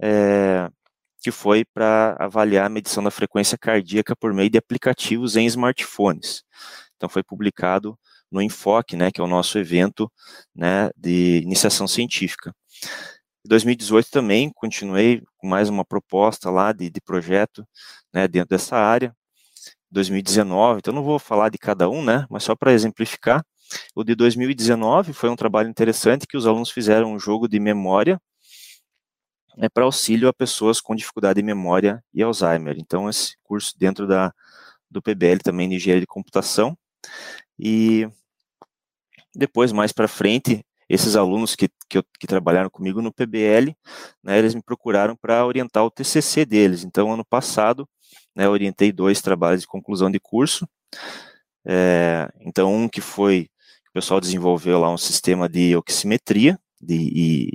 [0.00, 0.68] é,
[1.20, 6.44] que foi para avaliar a medição da frequência cardíaca por meio de aplicativos em smartphones.
[6.96, 7.98] Então, foi publicado
[8.30, 10.10] no Enfoque, né, que é o nosso evento
[10.54, 12.54] né, de iniciação científica.
[13.44, 17.66] Em 2018 também continuei com mais uma proposta lá de, de projeto
[18.12, 19.14] né, dentro dessa área.
[19.90, 23.42] 2019, então não vou falar de cada um, né, mas só para exemplificar,
[23.94, 28.20] o de 2019 foi um trabalho interessante que os alunos fizeram um jogo de memória
[29.56, 32.76] né, para auxílio a pessoas com dificuldade de memória e Alzheimer.
[32.78, 34.32] Então, esse curso dentro da,
[34.90, 36.78] do PBL também de engenharia de computação.
[37.58, 38.08] E
[39.34, 43.76] depois, mais para frente, esses alunos que, que, que trabalharam comigo no PBL,
[44.22, 46.84] né, eles me procuraram para orientar o TCC deles.
[46.84, 47.86] Então, ano passado,
[48.34, 50.68] né, orientei dois trabalhos de conclusão de curso.
[51.66, 53.50] É, então, um que foi,
[53.88, 56.94] o pessoal desenvolveu lá um sistema de oximetria de,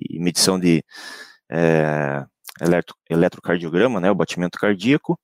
[0.09, 0.83] e, medição de
[1.49, 2.25] é,
[2.61, 5.19] eletro, eletrocardiograma, né, o batimento cardíaco,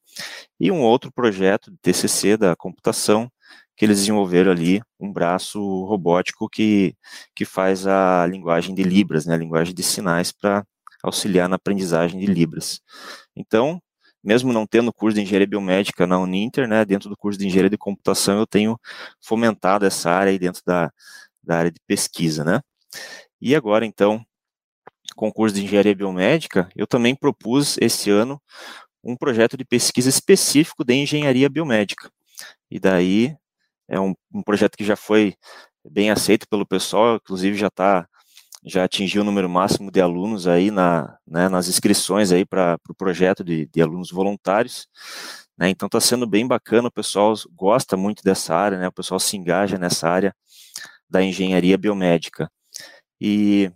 [0.60, 3.32] e um outro projeto de TCC da computação,
[3.76, 6.96] que eles desenvolveram ali um braço robótico que,
[7.36, 10.66] que faz a linguagem de Libras, né, a linguagem de sinais para
[11.02, 12.82] auxiliar na aprendizagem de Libras.
[13.36, 13.82] Então,
[14.24, 17.70] mesmo não tendo curso de engenharia biomédica na Uninter, né, dentro do curso de engenharia
[17.70, 18.80] de computação eu tenho
[19.22, 20.92] fomentado essa área aí dentro da,
[21.44, 22.62] da área de pesquisa, né.
[23.42, 24.26] E agora, então,
[25.16, 28.42] com o curso de engenharia biomédica, eu também propus esse ano
[29.04, 32.12] um projeto de pesquisa específico de engenharia biomédica.
[32.70, 33.36] E daí
[33.88, 35.36] é um, um projeto que já foi
[35.84, 38.08] bem aceito pelo pessoal, inclusive já está
[38.64, 42.80] já atingiu o número máximo de alunos aí na, né, nas inscrições aí para o
[42.80, 44.88] pro projeto de, de, alunos voluntários,
[45.58, 49.20] né, então está sendo bem bacana, o pessoal gosta muito dessa área, né, o pessoal
[49.20, 50.36] se engaja nessa área
[51.10, 52.52] da engenharia biomédica.
[53.20, 53.72] E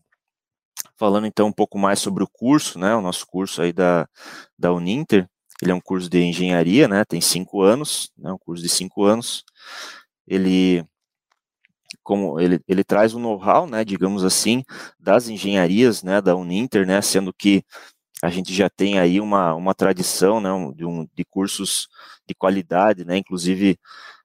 [0.97, 4.07] falando então um pouco mais sobre o curso, né, o nosso curso aí da,
[4.57, 5.27] da Uninter,
[5.61, 9.03] ele é um curso de engenharia, né, tem cinco anos, né, um curso de cinco
[9.03, 9.43] anos,
[10.27, 10.85] ele
[12.03, 14.63] como ele, ele traz o um know-how, né, digamos assim,
[14.99, 17.63] das engenharias, né, da Uninter, né, sendo que
[18.21, 21.87] a gente já tem aí uma, uma tradição, né, de, um, de cursos
[22.27, 23.77] de qualidade, né, inclusive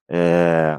[0.09, 0.79] é,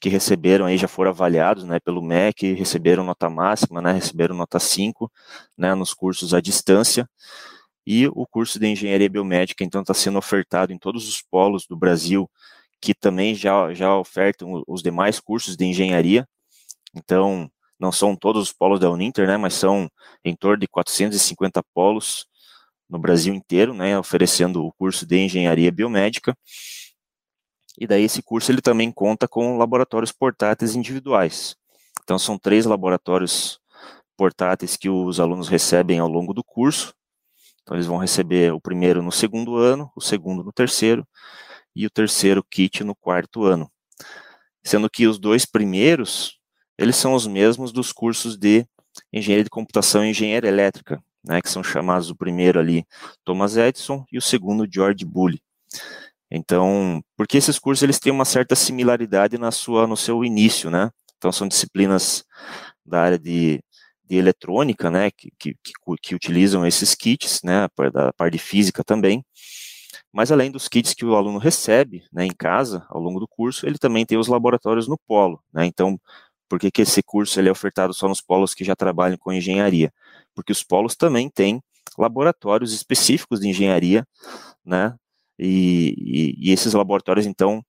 [0.00, 4.58] que receberam aí, já foram avaliados, né, pelo MEC, receberam nota máxima, né, receberam nota
[4.58, 5.10] 5,
[5.56, 7.08] né, nos cursos à distância,
[7.86, 11.76] e o curso de engenharia biomédica, então, está sendo ofertado em todos os polos do
[11.76, 12.30] Brasil,
[12.80, 16.26] que também já, já ofertam os demais cursos de engenharia.
[16.94, 19.90] Então, não são todos os polos da Uninter, né, mas são
[20.24, 22.26] em torno de 450 polos
[22.88, 26.36] no Brasil inteiro, né, oferecendo o curso de engenharia biomédica.
[27.78, 31.56] E daí esse curso ele também conta com laboratórios portáteis individuais.
[32.02, 33.60] Então são três laboratórios
[34.16, 36.92] portáteis que os alunos recebem ao longo do curso.
[37.62, 41.06] Então eles vão receber o primeiro no segundo ano, o segundo no terceiro
[41.74, 43.70] e o terceiro kit no quarto ano.
[44.64, 46.39] Sendo que os dois primeiros,
[46.80, 48.66] eles são os mesmos dos cursos de
[49.12, 52.86] engenharia de computação e engenharia elétrica, né, que são chamados o primeiro ali
[53.22, 55.42] Thomas Edison e o segundo George Bully.
[56.30, 60.90] Então, porque esses cursos eles têm uma certa similaridade na sua no seu início, né?
[61.18, 62.24] Então são disciplinas
[62.86, 63.62] da área de,
[64.04, 65.54] de eletrônica, né, que, que,
[66.02, 69.22] que, utilizam esses kits, né, da parte de física também.
[70.12, 73.66] Mas além dos kits que o aluno recebe né, em casa, ao longo do curso,
[73.66, 75.42] ele também tem os laboratórios no polo.
[75.52, 76.00] Né, então,
[76.50, 79.32] por que, que esse curso ele é ofertado só nos polos que já trabalham com
[79.32, 79.92] engenharia?
[80.34, 81.62] Porque os polos também têm
[81.96, 84.04] laboratórios específicos de engenharia,
[84.64, 84.96] né,
[85.38, 87.64] e, e, e esses laboratórios, então,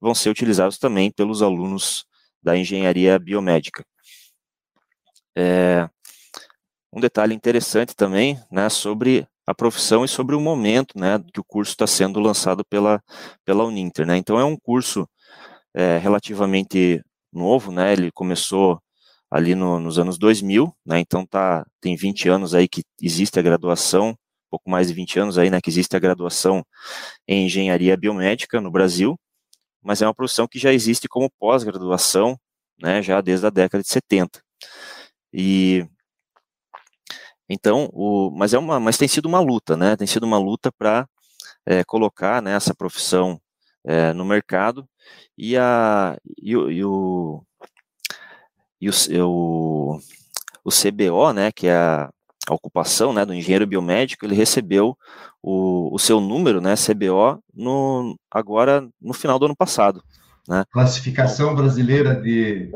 [0.00, 2.06] vão ser utilizados também pelos alunos
[2.42, 3.84] da engenharia biomédica.
[5.36, 5.86] É,
[6.90, 11.44] um detalhe interessante também, né, sobre a profissão e sobre o momento, né, que o
[11.44, 13.02] curso está sendo lançado pela,
[13.44, 15.06] pela Uninter, né, então é um curso
[15.74, 17.02] é, relativamente
[17.32, 18.80] novo, né, ele começou
[19.30, 23.42] ali no, nos anos 2000, né, então tá, tem 20 anos aí que existe a
[23.42, 24.16] graduação,
[24.50, 26.64] pouco mais de 20 anos aí, né, que existe a graduação
[27.26, 29.18] em engenharia biomédica no Brasil,
[29.82, 32.38] mas é uma profissão que já existe como pós-graduação,
[32.80, 34.42] né, já desde a década de 70.
[35.32, 35.86] E
[37.48, 39.94] então, o, mas é uma, mas tem sido uma luta, né?
[39.96, 41.06] Tem sido uma luta para
[41.66, 43.40] é, colocar né, essa profissão
[43.84, 44.86] é, no mercado
[45.36, 47.44] e a e, o, e o
[48.80, 49.98] e o,
[50.64, 52.10] o CBO, né, que é a,
[52.48, 54.96] a ocupação, né, do engenheiro biomédico, ele recebeu
[55.40, 60.02] o, o seu número, né, CBO, no, agora no final do ano passado,
[60.48, 60.64] né.
[60.72, 62.72] Classificação brasileira de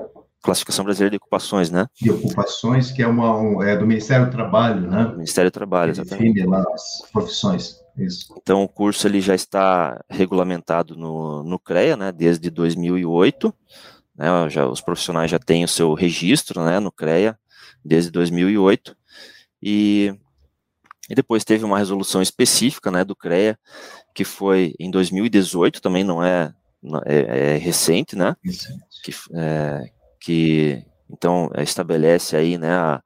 [0.47, 1.89] Classificação Brasileira de Ocupações, né?
[2.01, 5.11] De ocupações, que é, uma, um, é do Ministério do Trabalho, né?
[5.13, 6.35] Ministério do Trabalho, exatamente.
[6.35, 7.81] Define lá as profissões.
[7.97, 8.35] Isso.
[8.37, 13.55] Então, o curso ele já está regulamentado no, no CREA, né, desde 2008,
[14.17, 17.39] né, já, os profissionais já têm o seu registro, né, no CREA,
[17.85, 18.97] desde 2008,
[19.63, 20.15] e,
[21.09, 23.59] e depois teve uma resolução específica, né, do CREA,
[24.15, 26.55] que foi em 2018, também não é,
[27.07, 28.37] é, é recente, né,
[29.03, 29.91] que, é,
[30.21, 33.03] que então estabelece aí né a,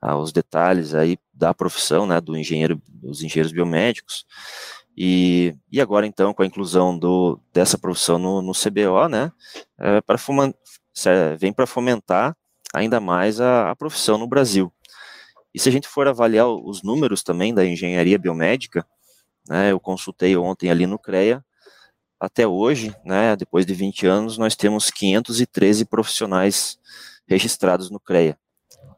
[0.00, 4.24] a, os detalhes aí da profissão né do engenheiro dos engenheiros biomédicos
[4.96, 9.32] e, e agora então com a inclusão do dessa profissão no, no CBO né
[9.78, 10.18] é, para
[11.38, 12.36] vem para fomentar
[12.72, 14.72] ainda mais a, a profissão no Brasil.
[15.52, 18.86] E se a gente for avaliar os números também da engenharia biomédica,
[19.48, 21.44] né, eu consultei ontem ali no CREA,
[22.18, 26.78] até hoje, né, depois de 20 anos, nós temos 513 profissionais
[27.30, 28.36] registrados no CREA.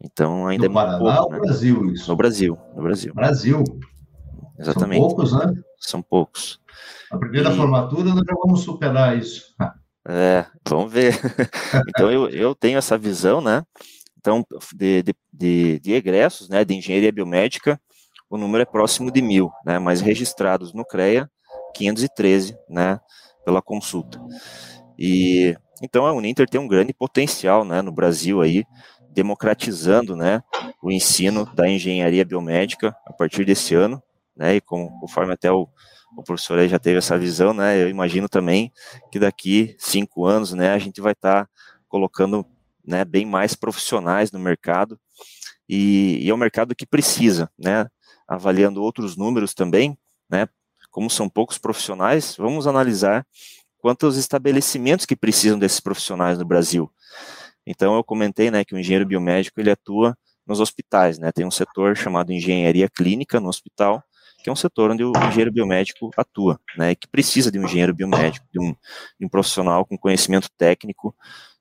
[0.02, 1.38] Então ainda no é muito Paraná pouco, ou né?
[1.40, 2.10] Brasil isso?
[2.10, 3.14] No Brasil, no Brasil.
[3.14, 3.64] Brasil.
[4.58, 5.00] Exatamente.
[5.00, 5.62] São poucos, né?
[5.78, 6.60] São poucos.
[7.10, 7.56] A primeira e...
[7.56, 9.54] formatura nós já vamos superar isso.
[10.08, 11.14] É, vamos ver.
[11.88, 13.62] então eu, eu tenho essa visão, né?
[14.18, 17.80] Então, de, de, de, de egressos, né, de engenharia biomédica,
[18.30, 21.28] o número é próximo de mil, né, mas registrados no CREA,
[21.74, 23.00] 513, né,
[23.44, 24.20] pela consulta.
[24.96, 28.64] E então a Uninter tem um grande potencial, né, no Brasil aí,
[29.10, 30.42] democratizando, né,
[30.80, 34.00] o ensino da engenharia biomédica a partir desse ano,
[34.36, 35.68] né, e conforme até o,
[36.16, 38.72] o professor aí já teve essa visão, né, eu imagino também
[39.10, 41.50] que daqui cinco anos, né, a gente vai estar tá
[41.88, 42.46] colocando
[42.86, 44.98] né, bem mais profissionais no mercado,
[45.68, 47.86] e, e, é um mercado que precisa, né,
[48.26, 49.98] avaliando outros números também,
[50.30, 50.48] né,
[50.90, 53.26] como são poucos profissionais, vamos analisar
[53.82, 56.88] quantos estabelecimentos que precisam desses profissionais no Brasil.
[57.66, 60.16] Então, eu comentei, né, que o engenheiro biomédico, ele atua
[60.46, 64.02] nos hospitais, né, tem um setor chamado engenharia clínica no hospital,
[64.42, 67.92] que é um setor onde o engenheiro biomédico atua, né, que precisa de um engenheiro
[67.92, 68.72] biomédico, de um,
[69.18, 71.14] de um profissional com conhecimento técnico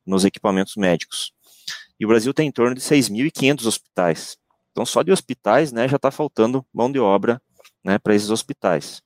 [0.05, 1.33] nos equipamentos médicos.
[1.99, 4.37] E o Brasil tem em torno de 6.500 hospitais.
[4.71, 7.41] Então, só de hospitais, né, já está faltando mão de obra,
[7.83, 9.01] né, para esses hospitais.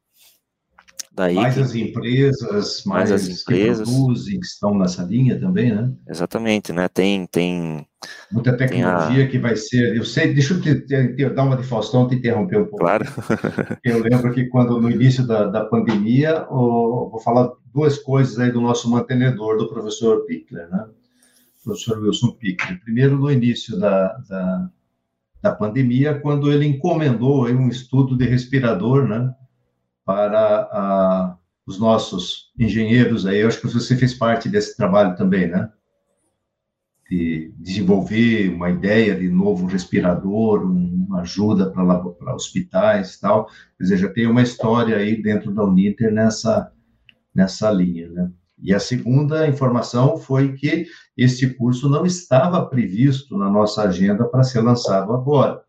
[1.16, 5.40] Daí mais que, as empresas, mais, mais as empresas que produzem, que estão nessa linha
[5.40, 5.94] também, né?
[6.10, 6.90] Exatamente, né?
[6.90, 7.88] Tem, tem
[8.30, 9.30] muita tecnologia tem a...
[9.30, 9.96] que vai ser.
[9.96, 12.80] Eu sei, deixa eu te, te, te, dar uma de Faustão, te interromper um pouco.
[12.80, 13.06] Claro.
[13.82, 18.52] eu lembro que quando no início da, da pandemia, oh, vou falar duas coisas aí
[18.52, 20.86] do nosso mantenedor, do professor Pickler, né?
[21.64, 22.80] professor Wilson Pickler.
[22.82, 24.70] Primeiro, no início da, da,
[25.42, 29.34] da pandemia, quando ele encomendou aí um estudo de respirador, né?
[30.06, 33.40] Para a, os nossos engenheiros aí.
[33.40, 35.70] Eu acho que você fez parte desse trabalho também, né?
[37.10, 43.46] De desenvolver uma ideia de novo respirador, uma ajuda para hospitais e tal.
[43.46, 46.72] Quer dizer, já tem uma história aí dentro da Uninter nessa,
[47.34, 48.32] nessa linha, né?
[48.58, 50.88] E a segunda informação foi que
[51.18, 55.62] este curso não estava previsto na nossa agenda para ser lançado agora,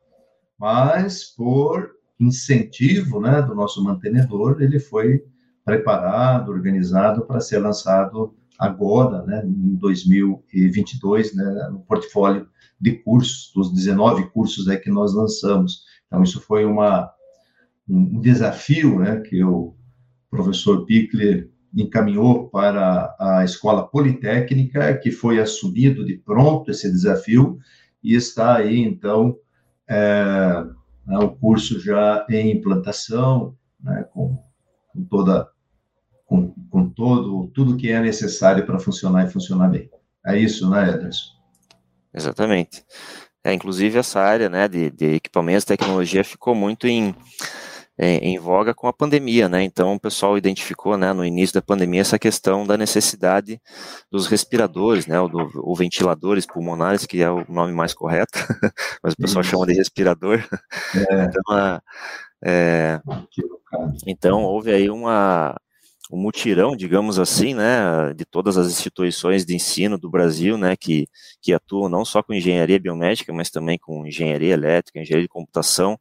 [0.59, 5.22] mas por incentivo né, do nosso mantenedor, ele foi
[5.64, 12.48] preparado, organizado para ser lançado agora, né, em 2022, né, no portfólio
[12.80, 15.82] de cursos, dos 19 cursos é que nós lançamos.
[16.06, 17.10] Então, isso foi uma,
[17.88, 19.74] um desafio né, que o
[20.30, 27.58] professor Pickler encaminhou para a Escola Politécnica, que foi assumido de pronto esse desafio,
[28.02, 29.36] e está aí, então,
[29.88, 30.64] é,
[31.07, 34.42] né, o curso já em implantação, né, com,
[34.88, 35.48] com, toda,
[36.24, 39.88] com, com todo, tudo que é necessário para funcionar e funcionar bem.
[40.26, 41.36] É isso, né, Ederson?
[42.12, 42.84] Exatamente.
[43.44, 47.14] É, inclusive, essa área né, de, de equipamentos tecnologia ficou muito em
[47.99, 49.62] em voga com a pandemia, né?
[49.62, 53.61] Então o pessoal identificou, né, no início da pandemia essa questão da necessidade
[54.11, 58.38] dos respiradores, né, ou, do, ou ventiladores pulmonares, que é o nome mais correto,
[59.03, 59.51] mas o pessoal Isso.
[59.51, 60.47] chama de respirador.
[61.11, 61.24] É.
[61.24, 61.82] Então, a,
[62.44, 63.01] é,
[64.07, 65.57] então houve aí uma
[66.11, 71.09] um mutirão, digamos assim, né, de todas as instituições de ensino do Brasil, né, que,
[71.42, 75.99] que atuam não só com engenharia biomédica, mas também com engenharia elétrica, engenharia de computação,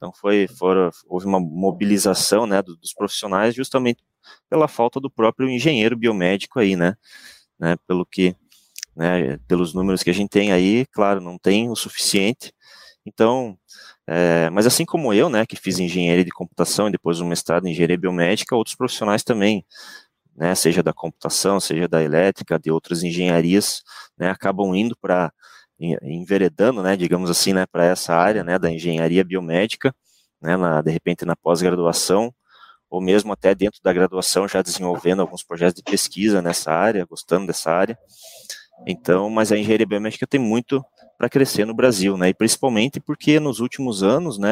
[0.00, 4.02] então foi, fora, houve uma mobilização né, dos profissionais justamente
[4.48, 6.96] pela falta do próprio engenheiro biomédico aí, né?
[7.58, 8.34] né pelo que,
[8.96, 12.50] né, pelos números que a gente tem aí, claro, não tem o suficiente.
[13.04, 13.58] Então,
[14.06, 17.66] é, mas assim como eu, né, que fiz engenharia de computação e depois um mestrado
[17.66, 19.66] em engenharia biomédica, outros profissionais também,
[20.34, 23.82] né, seja da computação, seja da elétrica, de outras engenharias,
[24.16, 25.30] né, acabam indo para
[26.02, 29.94] enveredando, né, digamos assim, né, para essa área, né, da engenharia biomédica,
[30.40, 32.32] né, na, de repente na pós-graduação,
[32.90, 37.46] ou mesmo até dentro da graduação já desenvolvendo alguns projetos de pesquisa nessa área, gostando
[37.46, 37.98] dessa área.
[38.86, 40.84] Então, mas a engenharia biomédica tem muito
[41.16, 44.50] para crescer no Brasil, né, e principalmente porque nos últimos anos, né,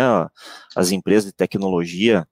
[0.75, 2.27] as empresas de tecnologia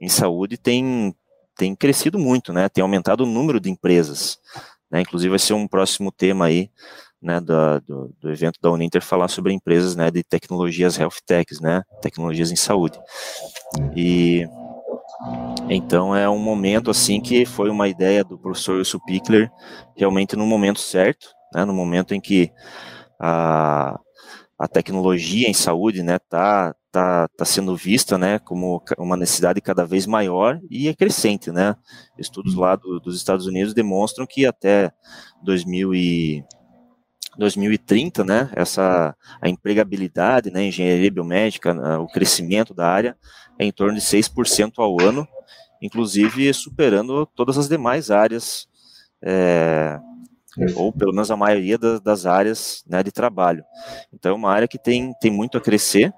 [0.00, 1.14] em saúde têm,
[1.56, 4.38] têm crescido muito, né, tem aumentado o número de empresas,
[4.90, 6.70] né, inclusive vai ser um próximo tema aí
[7.22, 11.82] né, do, do, evento da Uninter falar sobre empresas né, de tecnologias health techs, né,
[12.00, 12.98] tecnologias em saúde.
[13.94, 14.46] E
[15.68, 19.50] então é um momento assim que foi uma ideia do professor Wilson Pickler
[19.96, 22.50] realmente no momento certo, né, no momento em que
[23.20, 23.98] a,
[24.58, 29.86] a tecnologia em saúde, né, tá, tá, tá sendo vista, né, como uma necessidade cada
[29.86, 31.76] vez maior e é crescente, né.
[32.18, 34.90] Estudos lá do, dos Estados Unidos demonstram que até
[35.44, 36.44] 2000 e
[37.38, 43.16] 2030, né, essa a empregabilidade, né, engenharia biomédica, o crescimento da área
[43.58, 45.26] é em torno de 6% ao ano,
[45.80, 48.66] inclusive superando todas as demais áreas,
[49.22, 49.98] é,
[50.76, 53.64] ou pelo menos a maioria das, das áreas né, de trabalho.
[54.12, 56.12] Então, é uma área que tem, tem muito a crescer,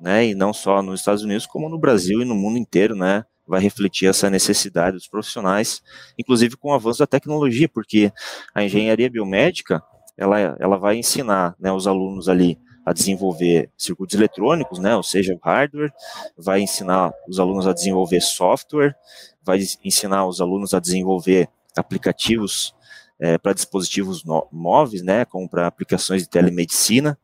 [0.00, 3.24] né, e não só nos Estados Unidos, como no Brasil e no mundo inteiro, né,
[3.46, 5.80] vai refletir essa necessidade dos profissionais,
[6.18, 8.12] inclusive com o avanço da tecnologia, porque
[8.54, 9.82] a engenharia biomédica,
[10.18, 15.38] ela, ela vai ensinar né, os alunos ali a desenvolver circuitos eletrônicos, né, ou seja,
[15.42, 15.92] hardware,
[16.36, 18.96] vai ensinar os alunos a desenvolver software,
[19.42, 22.74] vai ensinar os alunos a desenvolver aplicativos
[23.20, 27.18] é, para dispositivos móveis, né, como para aplicações de telemedicina.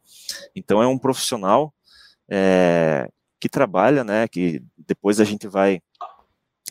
[0.54, 1.72] Então é um profissional
[2.28, 3.08] é,
[3.40, 5.80] que trabalha, né, que depois a gente vai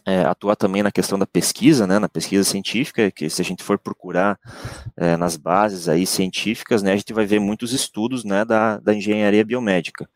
[0.06, 3.64] é, atuar também na questão da pesquisa, né, na pesquisa científica, que se a gente
[3.64, 4.38] for procurar
[4.98, 8.94] é, nas bases aí científicas, né, a gente vai ver muitos estudos, né, da, da
[8.94, 10.10] engenharia biomédica.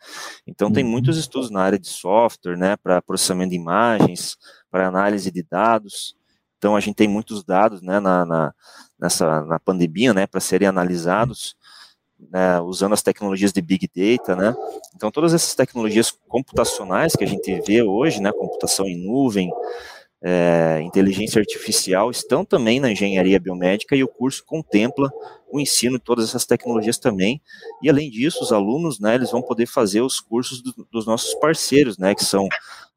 [0.46, 0.92] Então tem uhum.
[0.92, 4.36] muitos estudos na área de software, né, para processamento de imagens,
[4.70, 6.16] para análise de dados.
[6.58, 8.54] Então a gente tem muitos dados, né, na, na
[9.00, 11.56] nessa na pandemia, né, para serem analisados
[12.32, 14.56] né, usando as tecnologias de Big Data, né?
[14.96, 19.52] Então, todas essas tecnologias computacionais que a gente vê hoje, né, computação em nuvem,
[20.22, 25.12] é, inteligência artificial, estão também na engenharia biomédica e o curso contempla
[25.50, 27.42] o ensino de todas essas tecnologias também.
[27.82, 31.34] E, além disso, os alunos, né, eles vão poder fazer os cursos do, dos nossos
[31.36, 32.48] parceiros, né, que são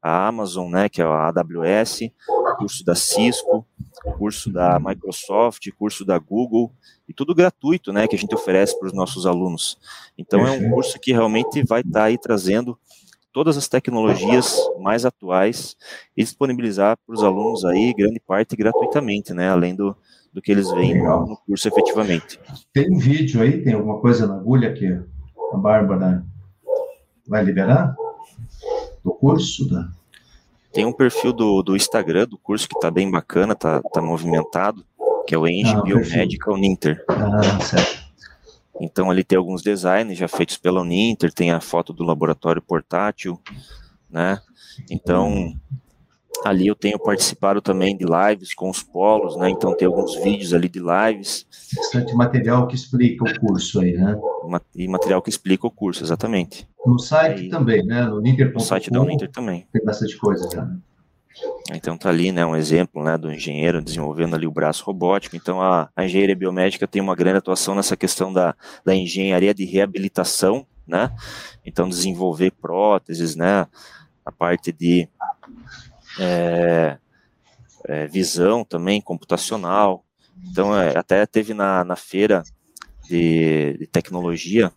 [0.01, 2.11] a Amazon, né, que é a AWS,
[2.57, 3.65] curso da Cisco,
[4.17, 6.71] curso da Microsoft, curso da Google,
[7.07, 9.77] e tudo gratuito, né, que a gente oferece para os nossos alunos.
[10.17, 12.77] Então é um curso que realmente vai estar tá aí trazendo
[13.31, 15.75] todas as tecnologias mais atuais
[16.17, 19.95] e disponibilizar para os alunos aí grande parte gratuitamente, né, além do,
[20.33, 22.39] do que eles veem no curso efetivamente.
[22.73, 24.87] Tem vídeo aí, tem alguma coisa na agulha que
[25.53, 26.25] a Bárbara
[27.27, 27.95] vai liberar?
[29.03, 29.69] Do curso?
[29.69, 29.89] Da...
[30.71, 34.85] Tem um perfil do, do Instagram do curso que está bem bacana, está tá movimentado,
[35.27, 37.03] que é o Eng ah, Biomedical Ninter.
[37.07, 38.01] Ah, certo.
[38.79, 43.39] Então ali tem alguns designs já feitos pela Uninter, tem a foto do laboratório portátil,
[44.09, 44.41] né?
[44.89, 45.53] Então
[46.43, 49.49] ali eu tenho participado também de lives com os polos, né?
[49.49, 51.45] Então tem alguns vídeos ali de lives.
[51.75, 54.19] Bastante material que explica o curso aí, né?
[54.75, 56.67] E material que explica o curso, exatamente.
[56.85, 58.03] No site aí, também, né?
[58.03, 58.59] No Ninter.com.
[58.59, 59.67] No site da Uninter também.
[59.71, 60.65] Tem bastante coisa já.
[60.65, 60.77] Né?
[61.73, 65.35] Então tá ali, né, um exemplo, né, do engenheiro desenvolvendo ali o braço robótico.
[65.35, 69.63] Então a, a engenharia biomédica tem uma grande atuação nessa questão da, da engenharia de
[69.63, 71.11] reabilitação, né?
[71.65, 73.65] Então desenvolver próteses, né,
[74.25, 75.07] a parte de
[76.21, 76.97] é,
[77.85, 80.05] é, visão também computacional.
[80.49, 82.43] Então é, até teve na, na feira
[83.07, 84.71] de, de tecnologia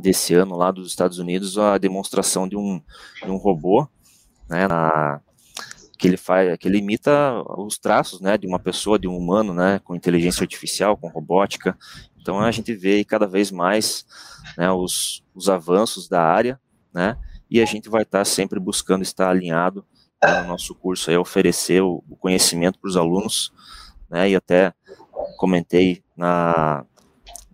[0.00, 2.80] desse ano lá dos Estados Unidos a demonstração de um,
[3.22, 3.86] de um robô
[4.48, 5.20] né, na,
[5.98, 9.54] que ele faz, que ele imita os traços, né, de uma pessoa, de um humano,
[9.54, 11.78] né, com inteligência artificial, com robótica.
[12.20, 14.04] Então a gente vê cada vez mais,
[14.58, 16.60] né, os, os avanços da área,
[16.92, 17.16] né,
[17.50, 19.84] e a gente vai estar sempre buscando estar alinhado
[20.22, 23.52] no nosso curso aí, oferecer o, o conhecimento para os alunos,
[24.08, 24.72] né, e até
[25.36, 26.84] comentei na,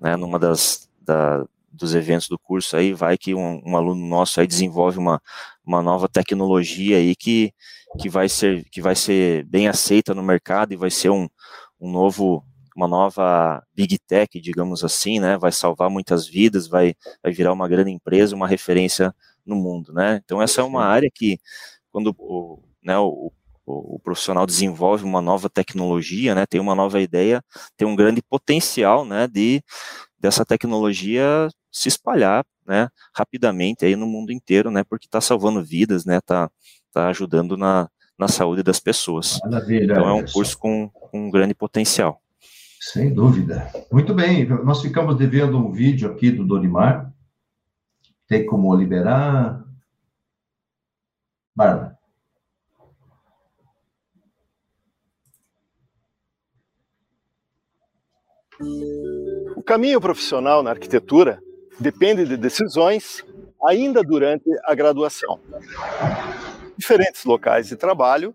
[0.00, 4.40] né, numa das da, dos eventos do curso aí, vai que um, um aluno nosso
[4.40, 5.22] aí desenvolve uma,
[5.64, 7.52] uma nova tecnologia aí que
[7.98, 11.28] que vai ser que vai ser bem aceita no mercado e vai ser um,
[11.80, 12.44] um novo
[12.76, 15.36] uma nova big tech, digamos assim, né?
[15.36, 19.14] Vai salvar muitas vidas, vai vai virar uma grande empresa, uma referência
[19.44, 20.20] no mundo, né?
[20.24, 21.38] Então essa é uma área que
[21.98, 23.32] quando o, né, o,
[23.66, 27.42] o, profissional desenvolve uma nova tecnologia, né, tem uma nova ideia,
[27.76, 29.60] tem um grande potencial, né, de
[30.16, 36.04] dessa tecnologia se espalhar, né, rapidamente aí no mundo inteiro, né, porque está salvando vidas,
[36.04, 36.48] né, está
[36.86, 37.88] está ajudando na,
[38.18, 39.38] na saúde das pessoas.
[39.44, 42.22] Maravilha, então é um curso com, com um grande potencial.
[42.80, 43.70] Sem dúvida.
[43.90, 47.12] Muito bem, nós ficamos devendo um vídeo aqui do Donimar.
[48.26, 49.64] Tem como liberar?
[51.58, 51.87] Bárbara.
[59.56, 61.40] O caminho profissional na arquitetura
[61.78, 63.24] depende de decisões
[63.66, 65.40] ainda durante a graduação
[66.78, 68.32] diferentes locais de trabalho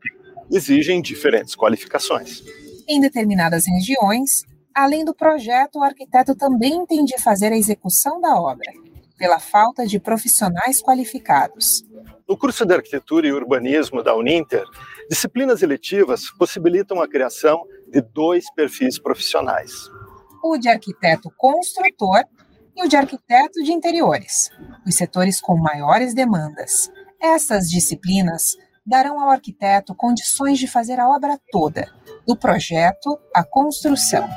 [0.52, 2.44] exigem diferentes qualificações.
[2.88, 4.44] Em determinadas regiões,
[4.76, 8.72] Além do projeto, o arquiteto também tem de fazer a execução da obra,
[9.20, 11.84] pela falta de profissionais qualificados.
[12.28, 14.64] No curso de Arquitetura e Urbanismo da Uninter,
[15.08, 19.72] disciplinas eletivas possibilitam a criação de dois perfis profissionais:
[20.44, 22.26] o de arquiteto construtor
[22.76, 24.50] e o de arquiteto de interiores,
[24.86, 26.92] os setores com maiores demandas.
[27.22, 31.90] Essas disciplinas darão ao arquiteto condições de fazer a obra toda,
[32.28, 34.28] do projeto à construção.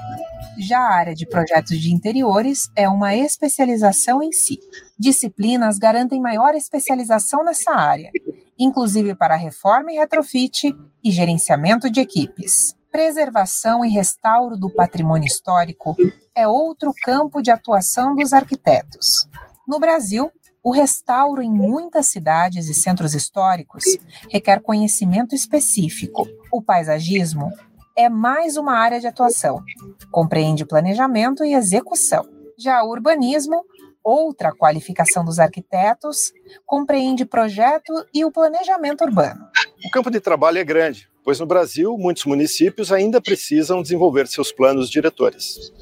[0.58, 4.58] Já a área de projetos de interiores é uma especialização em si.
[4.98, 8.10] Disciplinas garantem maior especialização nessa área,
[8.58, 12.76] inclusive para reforma e retrofit e gerenciamento de equipes.
[12.96, 15.94] Preservação e restauro do patrimônio histórico
[16.34, 19.28] é outro campo de atuação dos arquitetos.
[19.68, 20.32] No Brasil,
[20.64, 23.84] o restauro em muitas cidades e centros históricos
[24.30, 26.26] requer conhecimento específico.
[26.50, 27.52] O paisagismo
[27.94, 29.62] é mais uma área de atuação.
[30.10, 32.26] Compreende planejamento e execução.
[32.58, 33.62] Já o urbanismo,
[34.02, 36.32] outra qualificação dos arquitetos,
[36.64, 39.44] compreende projeto e o planejamento urbano.
[39.84, 44.52] O campo de trabalho é grande, pois no Brasil muitos municípios ainda precisam desenvolver seus
[44.52, 45.72] planos diretores.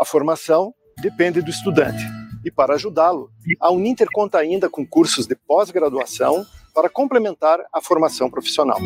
[0.00, 2.02] A formação depende do estudante
[2.44, 3.30] e, para ajudá-lo,
[3.60, 8.80] a Uninter conta ainda com cursos de pós-graduação para complementar a formação profissional.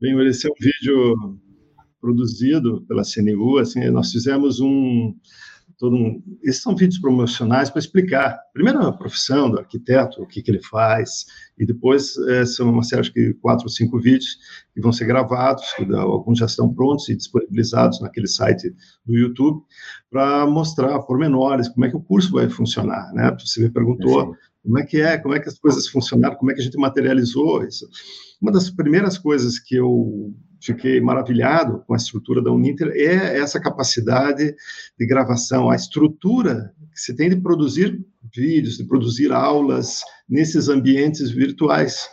[0.00, 1.38] Bem, esse é um vídeo
[2.00, 5.14] produzido pela CNU, assim, nós fizemos um,
[5.80, 10.42] todo um, esses são vídeos promocionais para explicar, primeiro a profissão do arquiteto, o que,
[10.42, 11.24] que ele faz,
[11.58, 14.36] e depois é, são uma série de quatro ou cinco vídeos
[14.74, 15.64] que vão ser gravados,
[15.96, 18.70] alguns já estão prontos e disponibilizados naquele site
[19.06, 19.62] do YouTube,
[20.10, 23.34] para mostrar pormenores, como é que o curso vai funcionar, né?
[23.40, 26.54] Você me perguntou como é que é, como é que as coisas funcionaram, como é
[26.54, 27.88] que a gente materializou isso.
[28.40, 33.60] Uma das primeiras coisas que eu fiquei maravilhado com a estrutura da Uninter é essa
[33.60, 34.54] capacidade
[34.98, 37.98] de gravação, a estrutura que se tem de produzir
[38.34, 42.08] vídeos, de produzir aulas nesses ambientes virtuais.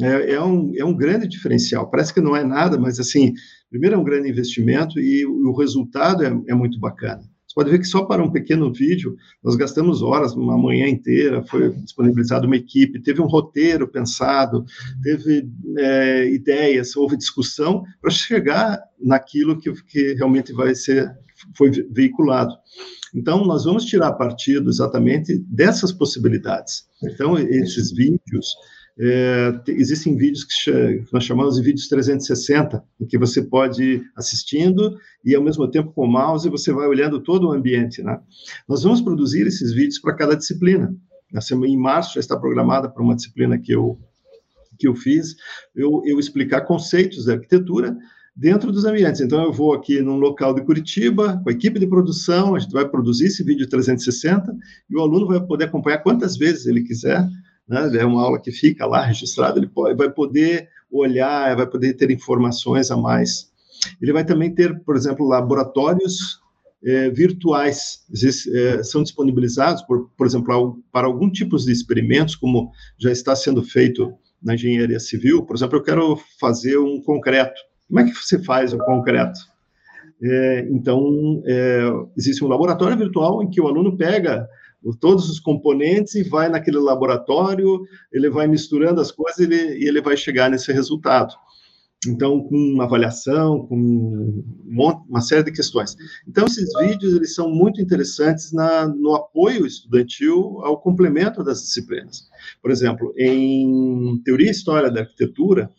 [0.00, 1.90] É, é, um, é um grande diferencial.
[1.90, 3.34] Parece que não é nada, mas, assim,
[3.68, 7.22] primeiro é um grande investimento e o, o resultado é, é muito bacana
[7.58, 11.70] pode ver que só para um pequeno vídeo nós gastamos horas, uma manhã inteira, foi
[11.70, 14.64] disponibilizada uma equipe, teve um roteiro pensado,
[15.02, 21.10] teve é, ideias, houve discussão para chegar naquilo que, que realmente vai ser
[21.56, 22.54] foi veiculado.
[23.12, 26.86] Então, nós vamos tirar partido exatamente dessas possibilidades.
[27.02, 28.54] Então, esses vídeos,
[29.00, 34.98] é, existem vídeos que, nós chamamos de vídeos 360, em que você pode ir assistindo
[35.24, 38.02] e, ao mesmo tempo, com o mouse, você vai olhando todo o ambiente.
[38.02, 38.18] Né?
[38.68, 40.92] Nós vamos produzir esses vídeos para cada disciplina.
[41.64, 43.98] Em março já está programada para uma disciplina que eu,
[44.78, 45.36] que eu fiz,
[45.76, 47.96] eu, eu explicar conceitos da arquitetura
[48.34, 49.20] dentro dos ambientes.
[49.20, 52.72] Então, eu vou aqui num local de Curitiba, com a equipe de produção, a gente
[52.72, 54.56] vai produzir esse vídeo 360
[54.90, 57.28] e o aluno vai poder acompanhar quantas vezes ele quiser
[57.68, 57.90] né?
[57.98, 62.10] é uma aula que fica lá registrada, ele pode, vai poder olhar, vai poder ter
[62.10, 63.50] informações a mais.
[64.00, 66.40] Ele vai também ter, por exemplo, laboratórios
[66.84, 72.70] é, virtuais, Existe, é, são disponibilizados, por, por exemplo, para algum tipo de experimentos, como
[72.98, 75.44] já está sendo feito na engenharia civil.
[75.44, 77.60] Por exemplo, eu quero fazer um concreto.
[77.88, 79.38] Como é que você faz o concreto?
[80.22, 81.80] É, então, é,
[82.16, 84.48] existe um laboratório virtual em que o aluno pega
[85.00, 87.80] todos os componentes e vai naquele laboratório,
[88.12, 91.34] ele vai misturando as coisas ele, e ele vai chegar nesse resultado.
[92.06, 94.44] Então, com avaliação, com
[95.08, 95.96] uma série de questões.
[96.28, 102.28] Então, esses vídeos, eles são muito interessantes na, no apoio estudantil ao complemento das disciplinas.
[102.62, 105.72] Por exemplo, em Teoria e História da Arquitetura,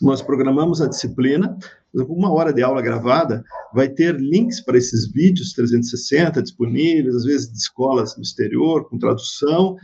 [0.00, 1.56] nós programamos a disciplina
[1.94, 3.44] uma hora de aula gravada
[3.74, 8.98] vai ter links para esses vídeos 360 disponíveis, às vezes de escolas no exterior, com
[8.98, 9.76] tradução,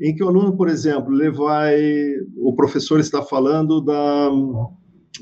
[0.00, 1.78] em que o aluno, por exemplo, ele vai,
[2.38, 4.30] o professor está falando da,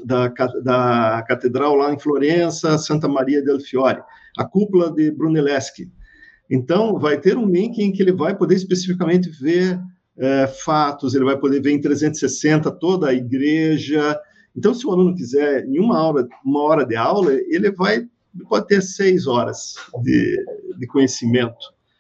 [0.04, 0.28] da,
[0.62, 4.00] da catedral lá em Florença, Santa Maria del Fiore,
[4.36, 5.90] a cúpula de Brunelleschi.
[6.48, 9.78] Então, vai ter um link em que ele vai poder especificamente ver
[10.16, 14.18] é, fatos, ele vai poder ver em 360 toda a igreja,
[14.58, 18.08] então, se o aluno quiser, em uma hora, uma hora de aula, ele vai
[18.48, 20.44] pode ter seis horas de,
[20.76, 21.56] de conhecimento.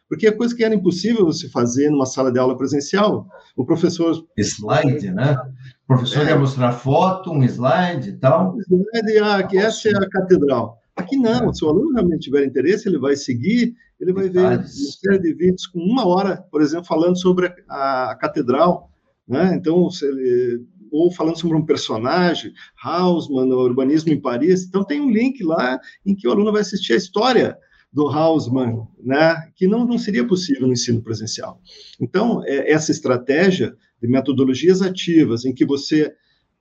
[0.08, 3.28] Porque é coisa que era impossível você fazer numa sala de aula presencial.
[3.56, 4.24] O professor.
[4.36, 5.36] Slide, né?
[5.84, 6.30] O professor é.
[6.30, 8.56] ia mostrar foto, um slide e tal.
[8.56, 10.78] Um slide, ah, que essa é a catedral.
[10.96, 14.66] Aqui não, se o aluno realmente tiver interesse, ele vai seguir, ele vai ver uma
[14.66, 18.90] série de vídeos com uma hora, por exemplo, falando sobre a, a catedral.
[19.28, 19.54] Né?
[19.54, 22.52] Então, se ele ou falando sobre um personagem,
[22.82, 24.64] Hausmann, Urbanismo em Paris.
[24.64, 27.56] Então, tem um link lá em que o aluno vai assistir a história
[27.92, 31.60] do Hausmann, né, que não, não seria possível no ensino presencial.
[32.00, 36.12] Então, é, essa estratégia de metodologias ativas, em que você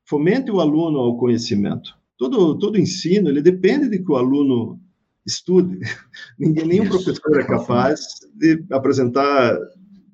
[0.05, 1.93] fomente o aluno ao conhecimento.
[2.17, 4.79] Todo, todo ensino, ele depende de que o aluno
[5.25, 5.79] estude.
[6.39, 9.55] Ninguém, nenhum professor é capaz de apresentar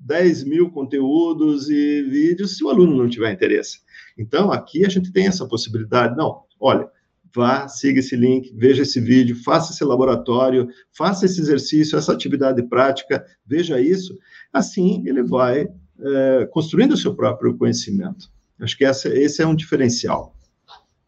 [0.04, 3.78] 10 mil conteúdos e vídeos se o aluno não tiver interesse.
[4.16, 6.16] Então, aqui a gente tem essa possibilidade.
[6.16, 6.88] Não, olha,
[7.34, 12.62] vá, siga esse link, veja esse vídeo, faça esse laboratório, faça esse exercício, essa atividade
[12.68, 14.16] prática, veja isso.
[14.52, 15.66] Assim, ele vai
[16.00, 18.30] é, construindo o seu próprio conhecimento.
[18.60, 20.34] Acho que essa, esse é um diferencial.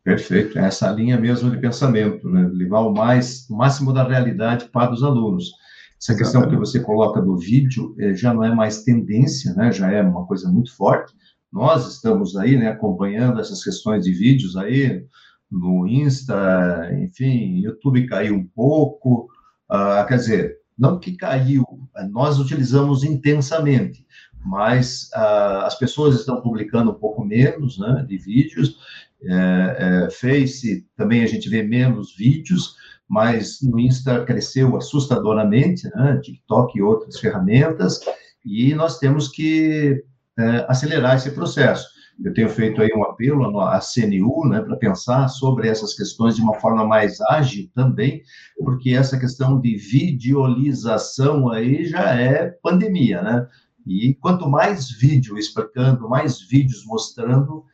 [0.02, 2.48] Perfeito, é essa linha mesmo de pensamento, né?
[2.52, 5.52] levar o, mais, o máximo da realidade para os alunos.
[6.00, 9.72] Essa questão que você coloca do vídeo eh, já não é mais tendência, né?
[9.72, 11.14] já é uma coisa muito forte.
[11.52, 15.04] Nós estamos aí né, acompanhando essas questões de vídeos aí
[15.50, 19.28] no Insta, enfim, YouTube caiu um pouco,
[19.70, 21.64] uh, quer dizer, não que caiu,
[22.10, 24.04] nós utilizamos intensamente,
[24.44, 28.76] mas uh, as pessoas estão publicando um pouco menos né, de vídeos,
[29.22, 32.76] é, é, Face também a gente vê menos vídeos,
[33.08, 36.18] mas no Insta cresceu assustadoramente, né?
[36.22, 38.00] TikTok e outras ferramentas,
[38.44, 40.02] e nós temos que
[40.38, 41.86] é, acelerar esse processo.
[42.24, 46.40] Eu tenho feito aí um apelo à CNU, né, para pensar sobre essas questões de
[46.40, 48.22] uma forma mais ágil também,
[48.64, 53.46] porque essa questão de videolização aí já é pandemia, né?
[53.86, 57.64] E quanto mais vídeo explicando, mais vídeos mostrando,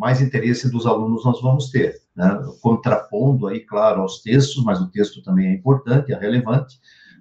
[0.00, 2.40] mais interesse dos alunos nós vamos ter, né?
[2.62, 6.80] contrapondo aí, claro, aos textos, mas o texto também é importante, é relevante,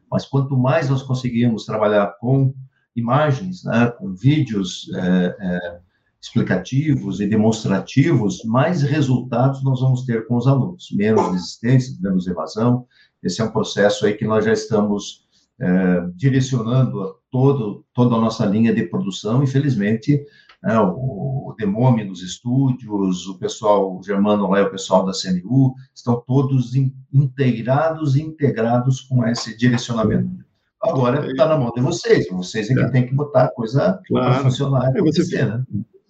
[0.09, 2.53] mas quanto mais nós conseguirmos trabalhar com
[2.95, 5.79] imagens, né, com vídeos é, é,
[6.21, 12.87] explicativos e demonstrativos, mais resultados nós vamos ter com os alunos, menos desistência, menos evasão,
[13.21, 15.27] esse é um processo aí que nós já estamos
[15.59, 20.25] é, direcionando todo, toda a nossa linha de produção, infelizmente,
[20.63, 25.73] né, o, Demome nos estúdios, o pessoal o Germano lá e o pessoal da CNU,
[25.93, 30.29] estão todos in, inteirados e integrados com esse direcionamento.
[30.81, 32.89] Agora está na mão de vocês, vocês é que é.
[32.89, 34.35] tem que botar a coisa claro.
[34.35, 35.61] para funcionar é, você, né?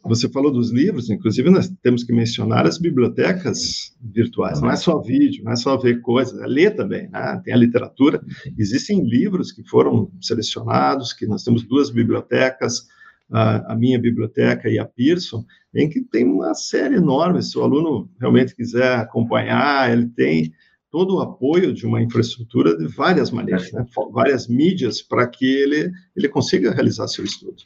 [0.04, 4.62] Você falou dos livros, inclusive nós temos que mencionar as bibliotecas virtuais.
[4.62, 7.10] Não é só vídeo, não é só ver coisas, é ler também.
[7.10, 7.42] Né?
[7.44, 8.22] Tem a literatura.
[8.58, 12.88] Existem livros que foram selecionados, que nós temos duas bibliotecas,
[13.32, 17.44] a, a, minha biblioteca e a Pearson, em que tem uma série enorme.
[17.44, 20.52] Se o aluno realmente quiser acompanhar, ele tem
[20.92, 23.86] todo o apoio de uma infraestrutura de várias maneiras, né?
[24.12, 27.58] várias mídias para que ele, ele consiga realizar seu estudo.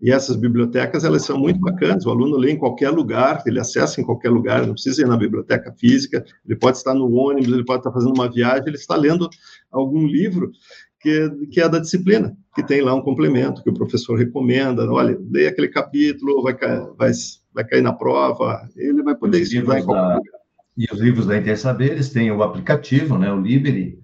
[0.00, 4.00] E essas bibliotecas, elas são muito bacanas, o aluno lê em qualquer lugar, ele acessa
[4.00, 7.64] em qualquer lugar, não precisa ir na biblioteca física, ele pode estar no ônibus, ele
[7.64, 9.28] pode estar fazendo uma viagem, ele está lendo
[9.72, 10.52] algum livro
[11.00, 14.90] que, que é da disciplina, que tem lá um complemento que o professor recomenda.
[14.90, 16.54] Olha, leia aquele capítulo, vai,
[16.96, 17.12] vai,
[17.54, 20.38] vai cair na prova, ele vai poder estudar em qualquer da, lugar.
[20.76, 23.98] E os livros da Intersaberes têm o aplicativo, né, o Libri,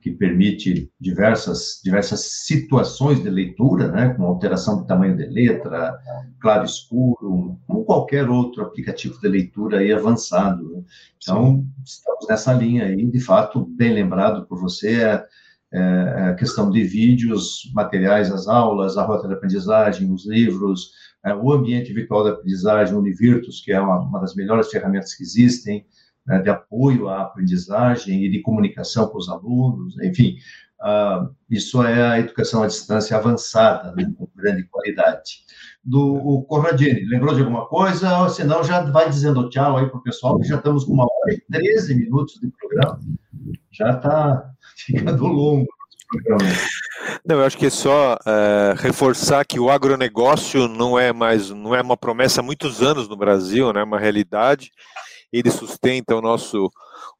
[0.00, 5.98] que permite diversas, diversas situações de leitura, né, com alteração do tamanho de letra,
[6.40, 10.62] claro escuro, como qualquer outro aplicativo de leitura aí avançado.
[10.70, 10.82] Né?
[11.16, 15.24] Então, estamos nessa linha aí, de fato, bem lembrado por você, é,
[15.72, 20.92] é, é, a questão de vídeos, materiais, as aulas, a rota de aprendizagem, os livros,
[21.24, 25.14] é, o ambiente virtual de aprendizagem, o Univirtus, que é uma, uma das melhores ferramentas
[25.14, 25.84] que existem,
[26.26, 30.36] né, de apoio à aprendizagem e de comunicação com os alunos, enfim,
[30.80, 35.44] uh, isso é a educação à distância avançada, né, com grande qualidade.
[35.82, 38.18] Do o Corradini, lembrou de alguma coisa?
[38.18, 41.04] Ou senão já vai dizendo tchau aí para o pessoal, que já estamos com uma
[41.04, 43.00] hora e 13 minutos de programa,
[43.70, 45.66] já está ficando longo.
[47.24, 51.74] Não, eu acho que é só é, reforçar que o agronegócio não é mais, não
[51.74, 53.80] é uma promessa há muitos anos no Brasil, né?
[53.80, 54.70] É uma realidade.
[55.32, 56.70] Ele sustenta o nosso,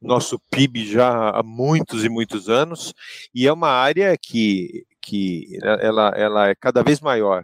[0.01, 2.93] o nosso PIB já há muitos e muitos anos
[3.33, 7.43] e é uma área que, que ela, ela é cada vez maior.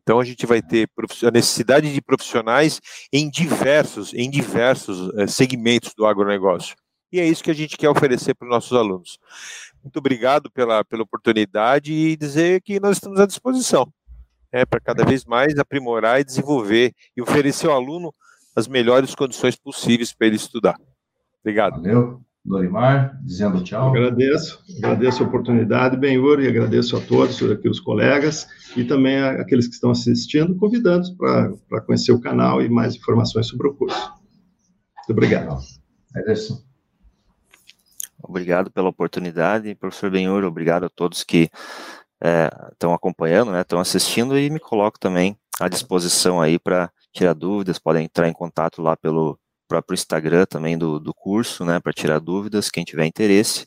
[0.00, 0.88] Então a gente vai ter
[1.26, 2.80] a necessidade de profissionais
[3.12, 6.74] em diversos, em diversos é, segmentos do agronegócio.
[7.12, 9.18] E é isso que a gente quer oferecer para os nossos alunos.
[9.82, 13.92] Muito obrigado pela, pela oportunidade e dizer que nós estamos à disposição
[14.52, 18.14] né, para cada vez mais aprimorar e desenvolver e oferecer ao aluno
[18.54, 20.76] as melhores condições possíveis para ele estudar.
[21.40, 21.82] Obrigado.
[21.82, 22.20] Valeu.
[22.44, 23.90] Lorimar, dizendo tchau.
[23.90, 29.68] Agradeço, agradeço a oportunidade, Benhur, e agradeço a todos aqui os colegas e também aqueles
[29.68, 34.12] que estão assistindo, convidando para conhecer o canal e mais informações sobre o curso.
[34.96, 35.56] Muito obrigado.
[36.16, 36.60] Ederson.
[38.20, 41.48] Obrigado pela oportunidade, professor Benhur, obrigado a todos que
[42.72, 47.34] estão é, acompanhando, estão né, assistindo e me coloco também à disposição aí para tirar
[47.34, 51.92] dúvidas, podem entrar em contato lá pelo próprio Instagram também do, do curso, né, para
[51.92, 53.66] tirar dúvidas, quem tiver interesse,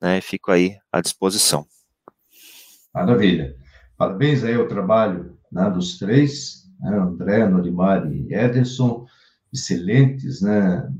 [0.00, 1.66] né, fico aí à disposição.
[2.94, 3.54] Maravilha.
[3.96, 9.06] Parabéns aí ao trabalho né, dos três, né, André, Norimar e Ederson,
[9.52, 10.90] excelentes, né,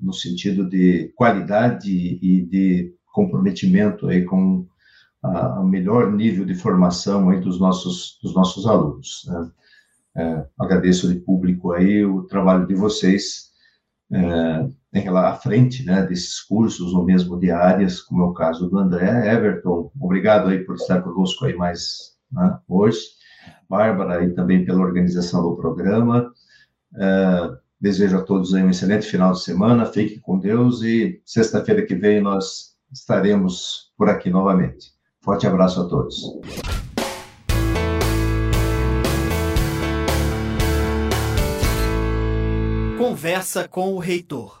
[0.00, 4.66] no sentido de qualidade e de comprometimento aí com
[5.22, 9.24] o melhor nível de formação aí dos nossos, dos nossos alunos.
[9.26, 9.50] Né.
[10.16, 13.50] É, agradeço de público aí o trabalho de vocês
[14.12, 18.78] é, à frente né, desses cursos, ou mesmo de áreas, como é o caso do
[18.78, 19.32] André.
[19.32, 23.00] Everton, obrigado aí por estar conosco aí mais né, hoje.
[23.68, 26.32] Bárbara, e também pela organização do programa.
[26.98, 27.50] É,
[27.80, 31.94] desejo a todos aí um excelente final de semana, fiquem com Deus e sexta-feira que
[31.94, 34.92] vem nós estaremos por aqui novamente.
[35.22, 36.20] Forte abraço a todos.
[43.10, 44.59] Conversa com o reitor.